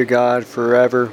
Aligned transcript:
To 0.00 0.06
God 0.06 0.46
forever. 0.46 1.12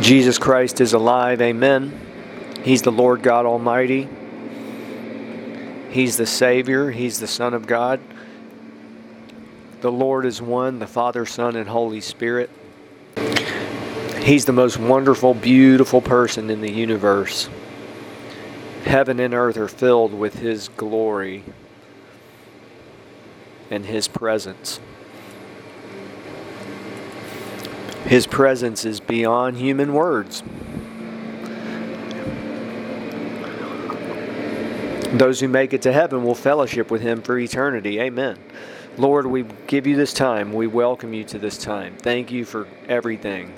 Jesus 0.00 0.36
Christ 0.36 0.80
is 0.80 0.94
alive. 0.94 1.40
Amen. 1.40 2.00
He's 2.64 2.82
the 2.82 2.90
Lord 2.90 3.22
God 3.22 3.46
Almighty. 3.46 4.08
He's 5.90 6.16
the 6.16 6.26
Savior. 6.26 6.90
He's 6.90 7.20
the 7.20 7.28
Son 7.28 7.54
of 7.54 7.68
God. 7.68 8.00
The 9.80 9.92
Lord 9.92 10.26
is 10.26 10.42
one, 10.42 10.80
the 10.80 10.88
Father, 10.88 11.24
Son, 11.24 11.54
and 11.54 11.68
Holy 11.68 12.00
Spirit. 12.00 12.50
He's 14.22 14.44
the 14.44 14.52
most 14.52 14.76
wonderful, 14.76 15.34
beautiful 15.34 16.00
person 16.02 16.50
in 16.50 16.62
the 16.62 16.72
universe. 16.72 17.48
Heaven 18.82 19.20
and 19.20 19.34
earth 19.34 19.56
are 19.56 19.68
filled 19.68 20.14
with 20.14 20.34
His 20.40 20.66
glory 20.66 21.44
and 23.70 23.86
His 23.86 24.08
presence. 24.08 24.80
His 28.04 28.26
presence 28.26 28.84
is 28.84 29.00
beyond 29.00 29.58
human 29.58 29.92
words. 29.92 30.42
Those 35.12 35.40
who 35.40 35.48
make 35.48 35.72
it 35.72 35.82
to 35.82 35.92
heaven 35.92 36.22
will 36.24 36.34
fellowship 36.34 36.90
with 36.90 37.02
Him 37.02 37.22
for 37.22 37.38
eternity. 37.38 38.00
Amen. 38.00 38.38
Lord, 38.96 39.26
we 39.26 39.44
give 39.66 39.86
you 39.86 39.96
this 39.96 40.12
time. 40.12 40.52
We 40.52 40.66
welcome 40.66 41.12
you 41.12 41.24
to 41.24 41.38
this 41.38 41.58
time. 41.58 41.96
Thank 41.96 42.30
you 42.30 42.44
for 42.44 42.66
everything. 42.88 43.52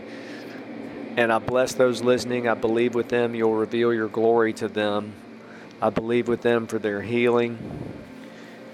And 1.17 1.33
I 1.33 1.39
bless 1.39 1.75
those 1.75 2.03
listening. 2.03 2.49
I 2.49 2.55
believe 2.55 2.95
with 2.95 3.09
them 3.09 3.35
you'll 3.35 3.55
reveal 3.55 3.93
your 3.93 4.09
glory 4.09 4.53
to 4.55 4.69
them. 4.69 5.13
I 5.83 5.91
believe 5.91 6.29
with 6.29 6.43
them 6.43 6.67
for 6.67 6.79
their 6.79 7.03
healing 7.03 7.59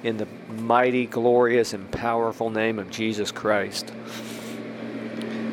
in 0.02 0.16
the 0.16 0.27
mighty, 0.48 1.06
glorious, 1.06 1.72
and 1.72 1.91
powerful 1.91 2.50
name 2.50 2.78
of 2.78 2.91
Jesus 2.91 3.30
Christ. 3.33 3.92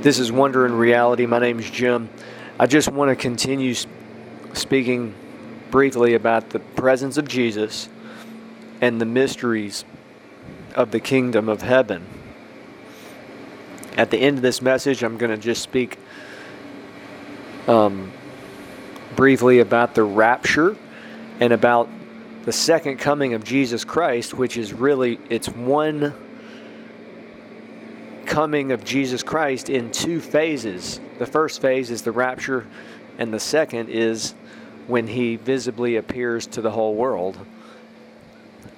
This 0.02 0.19
is 0.19 0.31
Wonder 0.31 0.66
in 0.66 0.73
Reality. 0.73 1.25
My 1.25 1.39
name 1.39 1.59
is 1.59 1.69
Jim. 1.69 2.09
I 2.59 2.67
just 2.67 2.89
want 2.89 3.09
to 3.09 3.16
continue 3.16 3.73
speaking 4.53 5.16
briefly 5.72 6.13
about 6.13 6.50
the 6.50 6.59
presence 6.59 7.17
of 7.17 7.27
Jesus 7.27 7.89
and 8.81 9.00
the 9.00 9.05
mysteries 9.05 9.85
of 10.75 10.91
the 10.91 11.00
kingdom 11.00 11.50
of 11.50 11.61
heaven. 11.61 12.05
At 13.97 14.11
the 14.11 14.17
end 14.17 14.38
of 14.38 14.41
this 14.41 14.61
message, 14.61 15.03
I'm 15.03 15.17
going 15.17 15.31
to 15.31 15.38
just 15.38 15.61
speak 15.61 15.97
um, 17.67 18.11
briefly 19.16 19.59
about 19.59 19.95
the 19.95 20.03
rapture 20.03 20.75
and 21.39 21.53
about 21.53 21.89
the 22.44 22.52
second 22.52 22.97
coming 22.97 23.33
of 23.33 23.44
Jesus 23.44 23.86
Christ, 23.86 24.33
which 24.33 24.58
is 24.58 24.73
really 24.73 25.19
it's 25.30 25.47
one 25.47 26.13
coming 28.25 28.72
of 28.72 28.83
Jesus 28.83 29.23
Christ 29.23 29.69
in 29.69 29.91
two 29.91 30.19
phases. 30.19 31.00
The 31.19 31.25
first 31.25 31.61
phase 31.61 31.89
is 31.89 32.02
the 32.02 32.11
rapture, 32.11 32.67
and 33.17 33.33
the 33.33 33.39
second 33.39 33.89
is 33.89 34.33
when 34.88 35.08
he 35.08 35.38
visibly 35.38 35.95
appears 35.95 36.45
to 36.47 36.61
the 36.61 36.72
whole 36.72 36.95
world. 36.95 37.38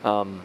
Um, 0.04 0.44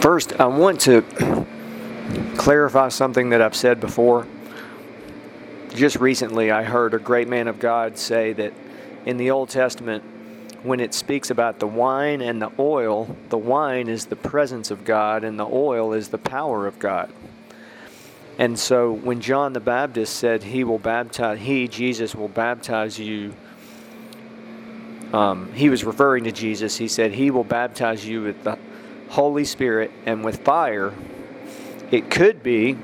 first, 0.00 0.38
I 0.38 0.46
want 0.46 0.80
to 0.82 1.02
clarify 2.36 2.88
something 2.90 3.30
that 3.30 3.42
I've 3.42 3.56
said 3.56 3.80
before. 3.80 4.28
Just 5.76 5.96
recently, 5.96 6.50
I 6.50 6.62
heard 6.62 6.94
a 6.94 6.98
great 6.98 7.28
man 7.28 7.48
of 7.48 7.58
God 7.58 7.98
say 7.98 8.32
that 8.32 8.54
in 9.04 9.18
the 9.18 9.30
Old 9.30 9.50
Testament, 9.50 10.02
when 10.62 10.80
it 10.80 10.94
speaks 10.94 11.28
about 11.28 11.58
the 11.58 11.66
wine 11.66 12.22
and 12.22 12.40
the 12.40 12.50
oil, 12.58 13.14
the 13.28 13.36
wine 13.36 13.86
is 13.86 14.06
the 14.06 14.16
presence 14.16 14.70
of 14.70 14.86
God 14.86 15.22
and 15.22 15.38
the 15.38 15.44
oil 15.44 15.92
is 15.92 16.08
the 16.08 16.16
power 16.16 16.66
of 16.66 16.78
God. 16.78 17.12
And 18.38 18.58
so 18.58 18.90
when 18.90 19.20
John 19.20 19.52
the 19.52 19.60
Baptist 19.60 20.16
said 20.16 20.44
he 20.44 20.64
will 20.64 20.78
baptize, 20.78 21.40
he, 21.40 21.68
Jesus, 21.68 22.14
will 22.14 22.28
baptize 22.28 22.98
you, 22.98 23.34
um, 25.12 25.52
he 25.52 25.68
was 25.68 25.84
referring 25.84 26.24
to 26.24 26.32
Jesus. 26.32 26.78
He 26.78 26.88
said 26.88 27.12
he 27.12 27.30
will 27.30 27.44
baptize 27.44 28.06
you 28.06 28.22
with 28.22 28.44
the 28.44 28.58
Holy 29.10 29.44
Spirit 29.44 29.90
and 30.06 30.24
with 30.24 30.42
fire. 30.42 30.94
It 31.90 32.10
could 32.10 32.42
be 32.42 32.78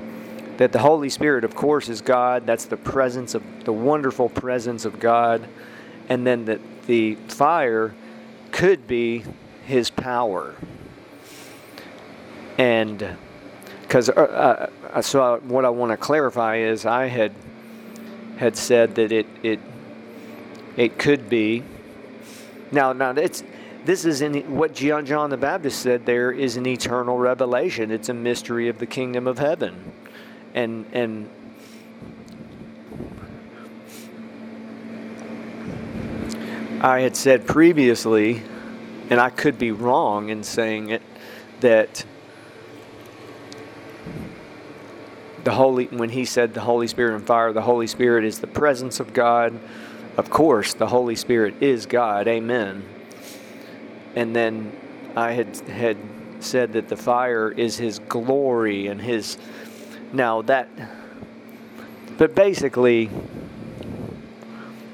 that 0.57 0.71
the 0.71 0.79
Holy 0.79 1.09
Spirit, 1.09 1.43
of 1.43 1.55
course, 1.55 1.89
is 1.89 2.01
God. 2.01 2.45
That's 2.45 2.65
the 2.65 2.77
presence 2.77 3.35
of 3.35 3.43
the 3.65 3.73
wonderful 3.73 4.29
presence 4.29 4.85
of 4.85 4.99
God. 4.99 5.47
And 6.09 6.27
then 6.27 6.45
that 6.45 6.59
the 6.85 7.15
fire 7.27 7.95
could 8.51 8.87
be 8.87 9.23
his 9.65 9.89
power. 9.89 10.55
And 12.57 13.17
because 13.81 14.09
uh, 14.09 14.69
uh, 14.93 15.01
so 15.01 15.39
what 15.43 15.65
I 15.65 15.69
want 15.69 15.91
to 15.91 15.97
clarify 15.97 16.57
is 16.57 16.85
I 16.85 17.07
had 17.07 17.31
had 18.37 18.55
said 18.55 18.95
that 18.95 19.11
it 19.11 19.27
it 19.43 19.59
it 20.75 20.97
could 20.97 21.29
be 21.29 21.63
now 22.71 22.93
now 22.93 23.11
it's 23.11 23.43
this 23.85 24.05
is 24.05 24.21
in 24.21 24.55
what 24.55 24.73
John 24.73 25.05
John 25.05 25.29
the 25.29 25.37
Baptist 25.37 25.81
said 25.81 26.05
there 26.05 26.31
is 26.31 26.57
an 26.57 26.65
eternal 26.65 27.17
revelation 27.17 27.91
it's 27.91 28.09
a 28.09 28.13
mystery 28.13 28.67
of 28.67 28.79
the 28.79 28.87
kingdom 28.87 29.27
of 29.27 29.37
heaven 29.37 29.93
and 30.53 30.85
and 30.93 31.29
I 36.83 36.99
had 36.99 37.15
said 37.15 37.47
previously, 37.47 38.41
and 39.09 39.17
I 39.19 39.29
could 39.29 39.57
be 39.57 39.71
wrong 39.71 40.27
in 40.27 40.43
saying 40.43 40.89
it, 40.89 41.01
that 41.61 42.03
the 45.45 45.51
Holy, 45.51 45.85
when 45.85 46.09
he 46.09 46.25
said 46.25 46.53
the 46.53 46.59
Holy 46.59 46.87
Spirit 46.87 47.15
and 47.15 47.25
fire, 47.25 47.53
the 47.53 47.61
Holy 47.61 47.87
Spirit 47.87 48.25
is 48.25 48.39
the 48.39 48.47
presence 48.47 48.99
of 48.99 49.13
God. 49.13 49.57
Of 50.17 50.29
course, 50.29 50.73
the 50.73 50.87
Holy 50.87 51.15
Spirit 51.15 51.61
is 51.61 51.85
God. 51.85 52.27
Amen. 52.27 52.83
And 54.15 54.35
then 54.35 54.71
I 55.15 55.31
had 55.31 55.55
had 55.69 55.97
said 56.41 56.73
that 56.73 56.89
the 56.89 56.97
fire 56.97 57.49
is 57.49 57.77
His 57.77 57.99
glory 57.99 58.87
and 58.87 59.01
His. 59.01 59.37
Now 60.13 60.41
that, 60.43 60.69
but 62.17 62.35
basically, 62.35 63.09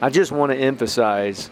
I 0.02 0.10
just 0.10 0.32
want 0.32 0.52
to 0.52 0.58
emphasize 0.58 1.52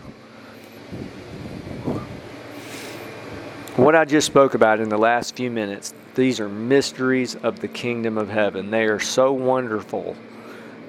What 3.78 3.96
I 3.96 4.06
just 4.06 4.26
spoke 4.26 4.56
about 4.56 4.80
in 4.80 4.90
the 4.90 4.98
last 4.98 5.36
few 5.36 5.52
minutes, 5.52 5.94
these 6.16 6.40
are 6.40 6.50
mysteries 6.50 7.36
of 7.36 7.60
the 7.60 7.68
kingdom 7.68 8.18
of 8.18 8.28
heaven. 8.28 8.72
They 8.72 8.86
are 8.86 9.00
so 9.00 9.32
wonderful 9.32 10.16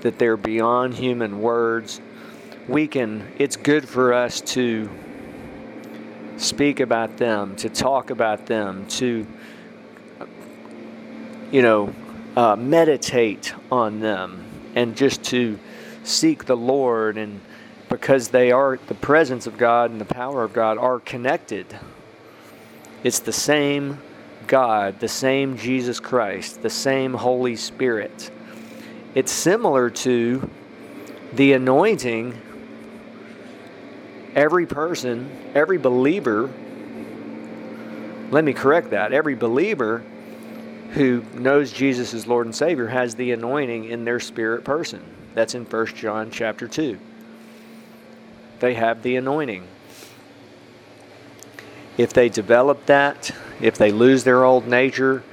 that 0.01 0.19
they're 0.19 0.39
beyond 0.39 0.95
human 0.95 1.43
words. 1.43 2.01
We 2.67 2.87
can, 2.87 3.31
it's 3.37 3.57
good 3.57 3.87
for 3.87 4.15
us 4.15 4.41
to 4.53 4.89
speak 6.39 6.81
about 6.81 7.19
them, 7.19 7.57
to 7.57 7.69
talk 7.69 8.09
about 8.09 8.47
them, 8.47 8.87
to, 8.87 9.27
you 11.53 11.61
know, 11.61 11.95
uh, 12.39 12.55
meditate 12.55 13.53
on 13.73 13.99
them, 13.99 14.45
and 14.77 14.97
just 14.97 15.25
to 15.25 15.59
seek 16.05 16.45
the 16.45 16.57
Lord. 16.57 17.19
And 17.19 17.41
because 17.89 18.29
they 18.29 18.53
are, 18.53 18.79
the 18.87 18.95
presence 18.95 19.49
of 19.49 19.59
God 19.59 19.91
and 19.91 20.01
the 20.01 20.05
power 20.05 20.45
of 20.45 20.53
God 20.53 20.79
are 20.79 21.01
connected. 21.01 21.67
It's 23.03 23.19
the 23.19 23.33
same 23.33 23.99
God, 24.47 25.01
the 25.01 25.09
same 25.09 25.57
Jesus 25.57 25.99
Christ, 25.99 26.63
the 26.63 26.71
same 26.71 27.13
Holy 27.13 27.57
Spirit. 27.57 28.31
It's 29.17 29.33
similar 29.33 29.91
to 29.91 30.49
the 31.33 31.55
anointing. 31.55 32.41
Every 34.37 34.67
person, 34.67 35.29
every 35.57 35.79
believer, 35.79 36.49
let 38.31 38.45
me 38.45 38.53
correct 38.53 38.91
that, 38.91 39.13
every 39.13 39.35
believer 39.35 40.05
who 40.95 41.23
knows 41.35 41.73
Jesus 41.73 42.15
as 42.15 42.27
Lord 42.27 42.47
and 42.47 42.55
Savior 42.55 42.87
has 42.87 43.15
the 43.15 43.33
anointing 43.33 43.87
in 43.87 44.05
their 44.05 44.21
spirit 44.21 44.65
person. 44.65 45.03
That's 45.35 45.55
in 45.55 45.65
1 45.65 45.87
John 45.89 46.31
chapter 46.31 46.67
2. 46.67 46.99
They 48.61 48.75
have 48.75 49.03
the 49.03 49.17
anointing 49.17 49.67
if 51.99 52.13
they 52.13 52.29
develop 52.29 52.87
that, 52.87 53.33
if 53.61 53.77
they 53.77 53.91
lose 53.91 54.23
their 54.23 54.45
old 54.45 54.69
nature, 54.69 55.25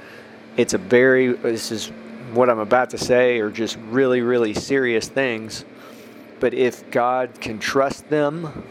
it's 0.56 0.74
a 0.74 0.78
very, 0.78 1.32
this 1.32 1.70
is 1.70 1.86
what 2.34 2.50
I'm 2.50 2.58
about 2.58 2.90
to 2.90 2.98
say 2.98 3.38
are 3.38 3.50
just 3.50 3.78
really, 3.88 4.20
really 4.20 4.52
serious 4.52 5.08
things. 5.08 5.64
But 6.40 6.54
if 6.54 6.90
God 6.90 7.40
can 7.40 7.60
trust 7.60 8.08
them, 8.10 8.64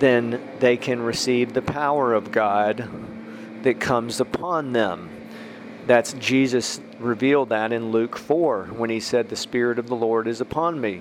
then 0.00 0.42
they 0.58 0.76
can 0.76 1.00
receive 1.00 1.52
the 1.52 1.62
power 1.62 2.14
of 2.14 2.32
God 2.32 2.88
that 3.62 3.78
comes 3.78 4.20
upon 4.20 4.72
them. 4.72 5.08
That's 5.88 6.12
Jesus 6.12 6.82
revealed 6.98 7.48
that 7.48 7.72
in 7.72 7.92
Luke 7.92 8.14
4 8.14 8.66
when 8.76 8.90
he 8.90 9.00
said, 9.00 9.30
The 9.30 9.36
Spirit 9.36 9.78
of 9.78 9.86
the 9.86 9.96
Lord 9.96 10.28
is 10.28 10.38
upon 10.38 10.78
me 10.82 11.00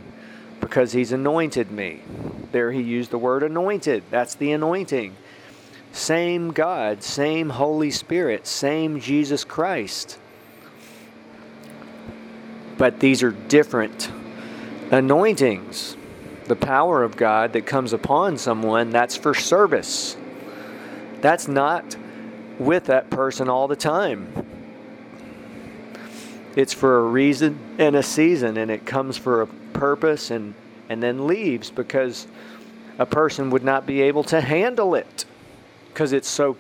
because 0.61 0.93
he's 0.93 1.11
anointed 1.11 1.69
me. 1.69 1.99
There 2.53 2.71
he 2.71 2.81
used 2.81 3.11
the 3.11 3.17
word 3.17 3.43
anointed. 3.43 4.05
That's 4.09 4.35
the 4.35 4.53
anointing. 4.53 5.17
Same 5.91 6.53
God, 6.53 7.03
same 7.03 7.49
Holy 7.49 7.91
Spirit, 7.91 8.47
same 8.47 9.01
Jesus 9.01 9.43
Christ. 9.43 10.17
But 12.77 13.01
these 13.01 13.23
are 13.23 13.31
different 13.31 14.09
anointings. 14.89 15.97
The 16.45 16.55
power 16.55 17.03
of 17.03 17.17
God 17.17 17.51
that 17.51 17.65
comes 17.65 17.91
upon 17.91 18.37
someone, 18.37 18.91
that's 18.91 19.17
for 19.17 19.33
service. 19.33 20.15
That's 21.19 21.49
not 21.49 21.97
with 22.57 22.85
that 22.85 23.09
person 23.09 23.49
all 23.49 23.67
the 23.67 23.75
time. 23.75 24.46
It's 26.57 26.73
for 26.73 26.97
a 26.97 27.03
reason 27.03 27.59
and 27.77 27.95
a 27.95 28.01
season, 28.01 28.57
and 28.57 28.71
it 28.71 28.83
comes 28.83 29.15
for 29.15 29.43
a 29.43 29.47
purpose 29.73 30.31
and, 30.31 30.55
and 30.89 31.03
then 31.03 31.27
leaves 31.27 31.69
because 31.69 32.25
a 32.97 33.05
person 33.05 33.51
would 33.51 33.63
not 33.63 33.85
be 33.85 34.01
able 34.01 34.23
to 34.23 34.41
handle 34.41 34.95
it 34.95 35.25
because 35.89 36.13
it's 36.13 36.27
so 36.27 36.57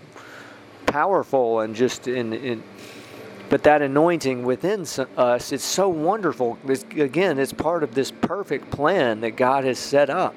powerful 0.85 1.61
and 1.61 1.75
just 1.75 2.07
in, 2.07 2.31
in 2.31 2.63
but 3.49 3.63
that 3.63 3.81
anointing 3.81 4.43
within 4.43 4.85
us 5.17 5.51
it's 5.51 5.63
so 5.63 5.89
wonderful. 5.89 6.59
It's, 6.67 6.83
again 6.95 7.39
it's 7.39 7.51
part 7.51 7.81
of 7.81 7.95
this 7.95 8.11
perfect 8.11 8.69
plan 8.69 9.21
that 9.21 9.31
god 9.31 9.63
has 9.63 9.79
set 9.79 10.11
up. 10.11 10.35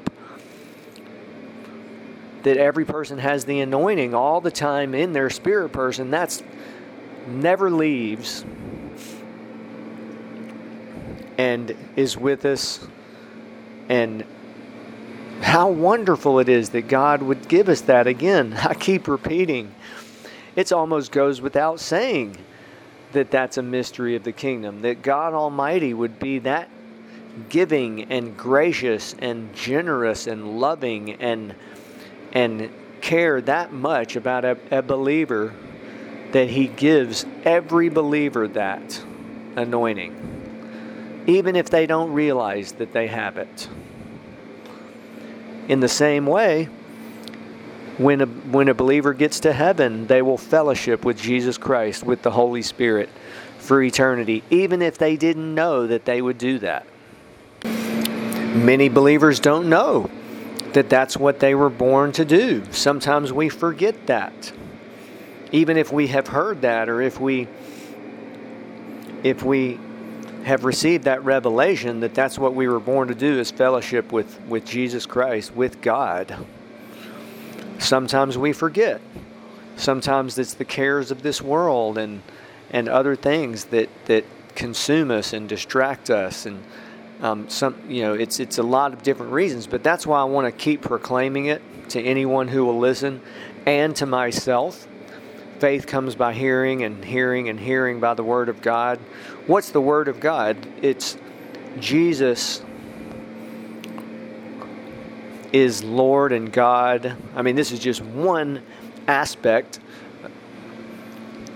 That 2.45 2.57
every 2.57 2.87
person 2.87 3.19
has 3.19 3.45
the 3.45 3.61
anointing 3.61 4.15
all 4.15 4.41
the 4.41 4.51
time 4.51 4.95
in 4.95 5.13
their 5.13 5.29
spirit 5.29 5.71
person. 5.71 6.11
That's 6.11 6.43
never 7.29 7.71
leaves 7.71 8.47
and 11.41 11.75
is 11.97 12.19
with 12.19 12.45
us 12.45 12.87
and 13.89 14.27
how 15.41 15.71
wonderful 15.71 16.39
it 16.39 16.51
is 16.51 16.69
that 16.71 16.87
God 16.87 17.23
would 17.23 17.49
give 17.49 17.71
us 17.71 17.81
that 17.83 18.07
again. 18.07 18.53
I 18.63 18.75
keep 18.75 19.09
repeating. 19.09 19.75
It 20.55 20.71
almost 20.71 21.13
goes 21.13 21.41
without 21.41 21.81
saying 21.81 22.37
that 23.13 23.31
that's 23.31 23.57
a 23.57 23.63
mystery 23.63 24.17
of 24.17 24.23
the 24.23 24.33
kingdom, 24.33 24.83
that 24.83 25.01
God 25.01 25.33
Almighty 25.33 25.95
would 25.95 26.19
be 26.19 26.41
that 26.41 26.69
giving 27.49 28.05
and 28.13 28.37
gracious 28.37 29.15
and 29.19 29.55
generous 29.55 30.27
and 30.27 30.61
loving 30.61 31.15
and 31.15 31.55
and 32.33 32.71
care 33.01 33.41
that 33.41 33.73
much 33.73 34.15
about 34.15 34.45
a, 34.45 34.59
a 34.71 34.83
believer 34.83 35.55
that 36.33 36.51
he 36.51 36.67
gives 36.67 37.25
every 37.45 37.89
believer 37.89 38.47
that 38.47 39.03
anointing 39.57 40.40
even 41.27 41.57
if 41.57 41.71
they 41.71 41.87
don't 41.87 42.13
realize 42.13 42.73
that 42.73 42.93
they 42.93 43.07
have 43.07 43.37
it 43.37 43.69
in 45.69 45.81
the 45.81 45.89
same 45.89 46.27
way, 46.27 46.69
when 47.99 48.23
a, 48.23 48.27
when 48.27 48.69
a 48.69 48.75
believer 48.75 49.13
gets 49.13 49.41
to 49.41 49.53
heaven, 49.53 50.07
they 50.07 50.23
will 50.23 50.39
fellowship 50.39 51.05
with 51.05 51.21
Jesus 51.21 51.59
Christ, 51.59 52.03
with 52.03 52.23
the 52.23 52.31
Holy 52.31 52.63
Spirit 52.63 53.09
for 53.59 53.83
eternity, 53.83 54.43
even 54.51 54.81
if 54.81 54.99
they 54.99 55.17
didn't 55.17 55.55
know 55.55 55.87
that 55.87 56.07
they 56.07 56.23
would 56.23 56.39
do 56.39 56.59
that. 56.61 56.87
Many 57.63 58.89
believers 58.89 59.39
don't 59.39 59.69
know 59.69 60.11
that 60.73 60.89
that's 60.89 61.17
what 61.17 61.41
they 61.41 61.55
were 61.55 61.71
born 61.71 62.13
to 62.13 62.25
do. 62.25 62.65
Sometimes 62.73 63.33
we 63.33 63.49
forget 63.49 64.07
that. 64.07 64.53
Even 65.53 65.77
if 65.77 65.93
we 65.93 66.09
have 66.09 66.29
heard 66.29 66.63
that 66.63 66.89
or 66.89 67.01
if 67.03 67.21
we 67.21 67.49
if 69.23 69.43
we 69.43 69.79
have 70.45 70.65
received 70.65 71.05
that 71.05 71.25
revelation 71.25 72.01
that 72.01 72.15
that's 72.15 72.39
what 72.39 72.55
we 72.55 72.69
were 72.69 72.81
born 72.81 73.09
to 73.09 73.15
do 73.15 73.39
is 73.39 73.51
fellowship 73.51 74.13
with, 74.13 74.41
with 74.47 74.65
Jesus 74.65 75.07
Christ, 75.07 75.55
with 75.55 75.81
God. 75.81 76.47
Sometimes 77.79 78.37
we 78.37 78.53
forget. 78.53 79.01
Sometimes 79.77 80.39
it's 80.39 80.55
the 80.55 80.65
cares 80.65 81.11
of 81.11 81.23
this 81.23 81.41
world 81.41 81.99
and, 81.99 82.23
and 82.71 82.89
other 82.89 83.17
things 83.17 83.67
that, 83.67 83.89
that 84.07 84.25
consume 84.55 85.11
us 85.11 85.33
and 85.33 85.49
distract 85.49 86.11
us. 86.11 86.47
And 86.47 86.63
um, 87.23 87.49
some, 87.49 87.77
you 87.89 88.03
know, 88.03 88.15
it's, 88.15 88.41
it's 88.41 88.59
a 88.59 88.63
lot 88.63 88.93
of 88.93 89.03
different 89.03 89.33
reasons, 89.33 89.67
but 89.67 89.83
that's 89.83 90.07
why 90.07 90.21
I 90.21 90.25
want 90.25 90.47
to 90.47 90.53
keep 90.53 90.83
proclaiming 90.83 91.47
it 91.47 91.63
to 91.91 92.03
anyone 92.03 92.49
who 92.49 92.65
will 92.65 92.79
listen 92.79 93.21
and 93.67 93.95
to 93.97 94.07
myself 94.07 94.87
faith 95.61 95.87
comes 95.87 96.15
by 96.15 96.33
hearing, 96.33 96.83
and 96.83 97.05
hearing 97.05 97.49
and 97.49 97.61
hearing 97.61 98.01
by 98.01 98.15
the 98.15 98.25
Word 98.25 98.49
of 98.49 98.63
God. 98.63 98.99
What's 99.47 99.71
the 99.71 99.81
Word 99.81 100.09
of 100.09 100.19
God? 100.19 100.57
It's 100.83 101.19
Jesus 101.79 102.63
is 105.53 105.85
Lord 105.85 106.33
and 106.33 106.51
God. 106.51 107.17
I 107.37 107.43
mean, 107.43 107.57
this 107.57 107.73
is 107.73 107.79
just 107.79 108.03
one 108.03 108.63
aspect 109.07 109.81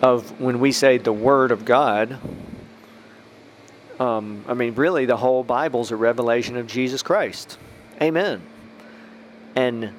of 0.03 0.39
when 0.41 0.61
we 0.61 0.71
say 0.71 0.99
the 0.99 1.13
Word 1.13 1.51
of 1.51 1.65
God. 1.65 2.19
Um, 3.99 4.45
I 4.47 4.55
mean, 4.55 4.75
really, 4.75 5.07
the 5.07 5.17
whole 5.17 5.45
Bible's 5.45 5.91
a 5.93 5.97
revelation 5.97 6.57
of 6.57 6.67
Jesus 6.67 7.03
Christ. 7.03 7.59
Amen. 8.03 8.43
And 9.55 9.93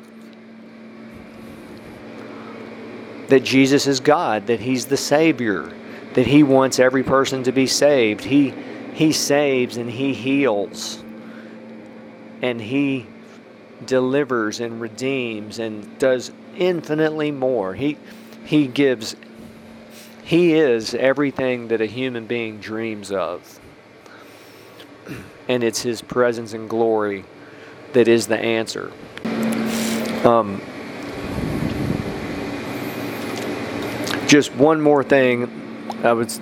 that 3.27 3.43
Jesus 3.43 3.87
is 3.87 3.99
God, 3.99 4.47
that 4.47 4.59
He's 4.59 4.85
the 4.85 4.97
Savior, 4.97 5.71
that 6.13 6.27
He 6.27 6.43
wants 6.43 6.79
every 6.79 7.03
person 7.03 7.43
to 7.43 7.51
be 7.51 7.67
saved. 7.67 8.23
He, 8.23 8.53
he 8.93 9.11
saves 9.11 9.77
and 9.77 9.89
He 9.89 10.13
heals, 10.13 11.03
and 12.41 12.61
He 12.61 13.07
delivers 13.85 14.59
and 14.59 14.79
redeems 14.79 15.59
and 15.59 15.97
does 15.99 16.31
infinitely 16.57 17.31
more. 17.31 17.73
He, 17.73 17.97
he 18.45 18.67
gives, 18.67 19.15
He 20.23 20.53
is 20.53 20.93
everything 20.93 21.67
that 21.69 21.81
a 21.81 21.85
human 21.85 22.25
being 22.25 22.59
dreams 22.59 23.11
of. 23.11 23.59
And 25.47 25.63
it's 25.63 25.81
His 25.81 26.01
presence 26.01 26.53
and 26.53 26.69
glory 26.69 27.25
that 27.93 28.07
is 28.07 28.27
the 28.27 28.37
answer. 28.37 28.91
Um, 30.25 30.61
just 34.27 34.53
one 34.55 34.81
more 34.81 35.03
thing, 35.03 35.49
I 36.03 36.13
was 36.13 36.39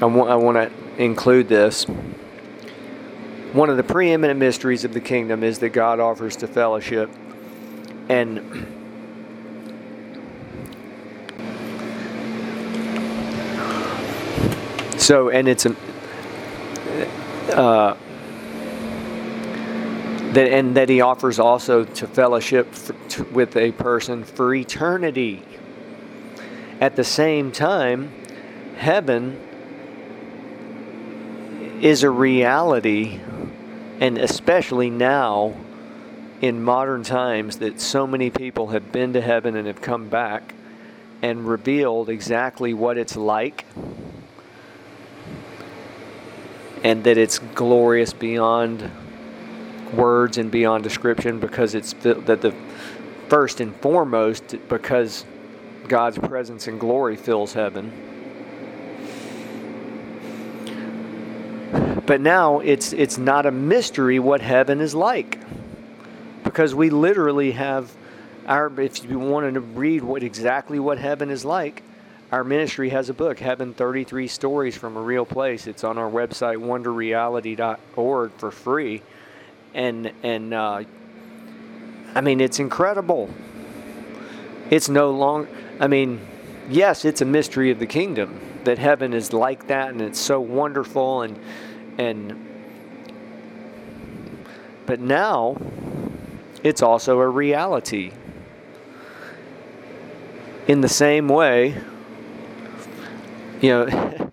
I 0.00 0.06
want 0.06 0.30
I 0.30 0.36
want 0.36 0.56
to 0.56 1.02
include 1.02 1.48
this. 1.48 1.84
One 3.52 3.70
of 3.70 3.76
the 3.76 3.82
preeminent 3.82 4.38
mysteries 4.38 4.84
of 4.84 4.92
the 4.92 5.00
kingdom 5.00 5.42
is 5.42 5.58
that 5.60 5.70
God 5.70 6.00
offers 6.00 6.36
to 6.36 6.46
fellowship, 6.46 7.10
and 8.08 8.66
so 14.98 15.30
and 15.30 15.48
it's 15.48 15.64
a 15.66 15.76
uh, 17.56 17.96
that 20.32 20.52
and 20.52 20.76
that 20.76 20.88
He 20.88 21.00
offers 21.00 21.38
also 21.38 21.84
to 21.84 22.06
fellowship 22.06 22.74
for, 22.74 22.92
to, 23.10 23.24
with 23.24 23.56
a 23.56 23.72
person 23.72 24.24
for 24.24 24.54
eternity. 24.54 25.42
At 26.80 26.96
the 26.96 27.04
same 27.04 27.52
time, 27.52 28.12
heaven 28.76 29.40
is 31.80 32.02
a 32.02 32.10
reality, 32.10 33.20
and 34.00 34.18
especially 34.18 34.90
now 34.90 35.54
in 36.40 36.62
modern 36.62 37.02
times, 37.02 37.58
that 37.58 37.80
so 37.80 38.06
many 38.06 38.28
people 38.28 38.68
have 38.68 38.92
been 38.92 39.14
to 39.14 39.20
heaven 39.22 39.56
and 39.56 39.66
have 39.66 39.80
come 39.80 40.08
back 40.08 40.54
and 41.22 41.48
revealed 41.48 42.10
exactly 42.10 42.74
what 42.74 42.98
it's 42.98 43.16
like 43.16 43.64
and 46.84 47.04
that 47.04 47.16
it's 47.16 47.38
glorious 47.38 48.12
beyond 48.12 48.90
words 49.94 50.36
and 50.36 50.50
beyond 50.50 50.84
description 50.84 51.40
because 51.40 51.74
it's 51.74 51.94
that 51.94 52.40
the 52.42 52.54
first 53.28 53.60
and 53.60 53.74
foremost 53.76 54.56
because 54.68 55.24
God's 55.88 56.18
presence 56.18 56.66
and 56.66 56.78
glory 56.78 57.16
fills 57.16 57.52
heaven. 57.52 57.92
But 62.06 62.20
now 62.20 62.60
it's 62.60 62.92
it's 62.92 63.18
not 63.18 63.46
a 63.46 63.50
mystery 63.50 64.18
what 64.18 64.40
heaven 64.40 64.80
is 64.80 64.94
like. 64.94 65.40
Because 66.44 66.74
we 66.74 66.90
literally 66.90 67.52
have 67.52 67.92
our 68.46 68.72
if 68.80 69.02
you 69.04 69.18
wanted 69.18 69.54
to 69.54 69.60
read 69.60 70.04
what 70.04 70.22
exactly 70.22 70.78
what 70.78 70.98
heaven 70.98 71.30
is 71.30 71.44
like, 71.44 71.82
our 72.30 72.44
ministry 72.44 72.90
has 72.90 73.08
a 73.08 73.14
book, 73.14 73.40
Heaven 73.40 73.74
33 73.74 74.28
Stories 74.28 74.76
from 74.76 74.96
a 74.96 75.00
Real 75.00 75.24
Place. 75.26 75.66
It's 75.66 75.82
on 75.84 75.98
our 75.98 76.10
website 76.10 76.58
wonderreality.org 76.58 78.32
for 78.32 78.50
free. 78.52 79.02
And 79.74 80.12
and 80.22 80.54
uh, 80.54 80.84
I 82.14 82.20
mean 82.20 82.40
it's 82.40 82.60
incredible. 82.60 83.30
It's 84.70 84.88
no 84.88 85.10
longer 85.10 85.48
I 85.78 85.86
mean, 85.86 86.20
yes, 86.68 87.04
it's 87.04 87.20
a 87.20 87.26
mystery 87.26 87.70
of 87.70 87.78
the 87.78 87.86
kingdom 87.86 88.40
that 88.64 88.78
heaven 88.78 89.12
is 89.12 89.32
like 89.32 89.68
that 89.68 89.90
and 89.90 90.02
it's 90.02 90.20
so 90.20 90.40
wonderful 90.40 91.22
and 91.22 91.38
and 91.98 92.46
But 94.86 95.00
now 95.00 95.56
it's 96.62 96.82
also 96.82 97.20
a 97.20 97.28
reality. 97.28 98.12
In 100.68 100.80
the 100.80 100.88
same 100.88 101.28
way, 101.28 101.80
you 103.60 103.70
know, 103.70 104.30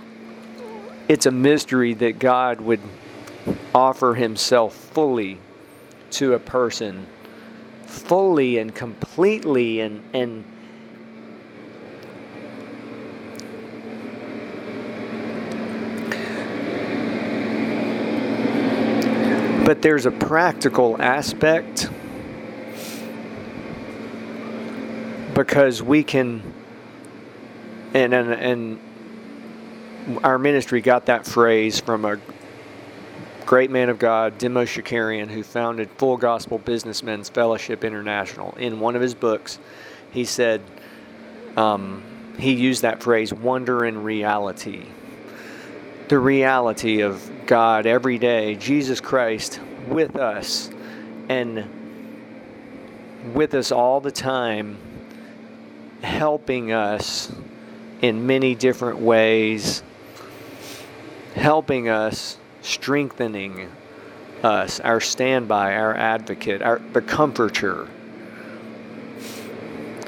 it's 1.08 1.26
a 1.26 1.30
mystery 1.30 1.94
that 1.94 2.18
God 2.18 2.60
would 2.60 2.80
offer 3.74 4.14
himself 4.14 4.74
fully 4.74 5.38
to 6.12 6.34
a 6.34 6.38
person, 6.38 7.06
fully 7.90 8.58
and 8.58 8.72
completely 8.74 9.80
and 9.80 10.02
and 10.14 10.44
but 19.66 19.82
there's 19.82 20.06
a 20.06 20.10
practical 20.10 21.00
aspect 21.02 21.90
because 25.34 25.82
we 25.82 26.04
can 26.04 26.42
and 27.92 28.14
and, 28.14 28.32
and 28.32 28.80
our 30.24 30.38
ministry 30.38 30.80
got 30.80 31.06
that 31.06 31.26
phrase 31.26 31.80
from 31.80 32.04
a 32.04 32.18
great 33.50 33.68
man 33.68 33.88
of 33.88 33.98
God, 33.98 34.38
Demos 34.38 34.68
Shakarian, 34.68 35.26
who 35.26 35.42
founded 35.42 35.90
Full 35.98 36.16
Gospel 36.16 36.58
Businessmen's 36.58 37.28
Fellowship 37.28 37.82
International. 37.82 38.52
In 38.52 38.78
one 38.78 38.94
of 38.94 39.02
his 39.02 39.12
books, 39.12 39.58
he 40.12 40.24
said 40.24 40.62
um, 41.56 42.00
he 42.38 42.52
used 42.52 42.82
that 42.82 43.02
phrase, 43.02 43.34
wonder 43.34 43.84
in 43.84 44.04
reality 44.04 44.86
the 46.06 46.18
reality 46.20 47.00
of 47.00 47.28
God 47.46 47.86
every 47.86 48.18
day, 48.18 48.54
Jesus 48.54 49.00
Christ 49.00 49.58
with 49.88 50.14
us 50.14 50.70
and 51.28 51.68
with 53.34 53.54
us 53.54 53.72
all 53.72 54.00
the 54.00 54.12
time, 54.12 54.78
helping 56.02 56.70
us 56.70 57.32
in 58.00 58.28
many 58.28 58.54
different 58.54 59.00
ways, 59.00 59.82
helping 61.34 61.88
us, 61.88 62.36
strengthening 62.62 63.70
us, 64.42 64.80
our 64.80 65.00
standby, 65.00 65.74
our 65.74 65.94
advocate, 65.94 66.62
our, 66.62 66.78
the 66.92 67.02
comforter. 67.02 67.88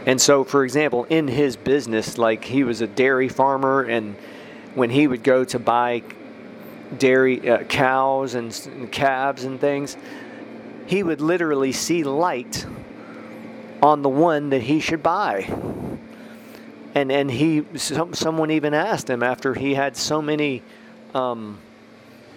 And 0.07 0.21
so, 0.21 0.43
for 0.43 0.65
example, 0.65 1.05
in 1.05 1.29
his 1.29 1.57
business, 1.57 2.19
like 2.19 2.45
he 2.45 2.65
was 2.65 2.81
a 2.81 2.87
dairy 2.87 3.29
farmer 3.29 3.83
and 3.83 4.17
when 4.75 4.91
he 4.91 5.07
would 5.07 5.23
go 5.23 5.45
to 5.45 5.59
buy 5.59 6.03
dairy 6.99 7.49
uh, 7.49 7.65
cows 7.65 8.35
and, 8.35 8.69
and 8.75 8.91
calves 8.91 9.45
and 9.45 9.61
things, 9.61 9.97
he 10.87 11.03
would 11.03 11.21
literally 11.21 11.73
see 11.73 12.03
light 12.03 12.67
on 13.83 14.03
the 14.03 14.09
one 14.09 14.51
that 14.51 14.63
he 14.63 14.81
should 14.81 15.03
buy. 15.03 15.43
And 16.95 17.11
and 17.11 17.31
he 17.31 17.65
some, 17.77 18.13
someone 18.13 18.51
even 18.51 18.75
asked 18.75 19.09
him 19.09 19.23
after 19.23 19.55
he 19.55 19.75
had 19.75 19.97
so 19.97 20.21
many 20.21 20.63
um, 21.15 21.59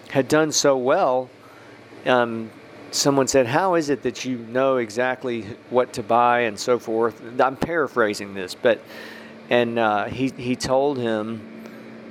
had 0.08 0.28
done 0.28 0.52
so 0.52 0.76
well. 0.76 1.28
Um, 2.04 2.50
someone 2.90 3.26
said, 3.26 3.46
"How 3.46 3.74
is 3.74 3.90
it 3.90 4.02
that 4.02 4.24
you 4.24 4.38
know 4.38 4.76
exactly 4.76 5.42
what 5.70 5.92
to 5.94 6.02
buy 6.02 6.40
and 6.40 6.58
so 6.58 6.78
forth?" 6.78 7.20
I'm 7.40 7.56
paraphrasing 7.56 8.34
this, 8.34 8.54
but 8.54 8.80
and 9.50 9.78
uh, 9.78 10.04
he 10.04 10.32
he 10.36 10.56
told 10.56 10.98
him 10.98 11.40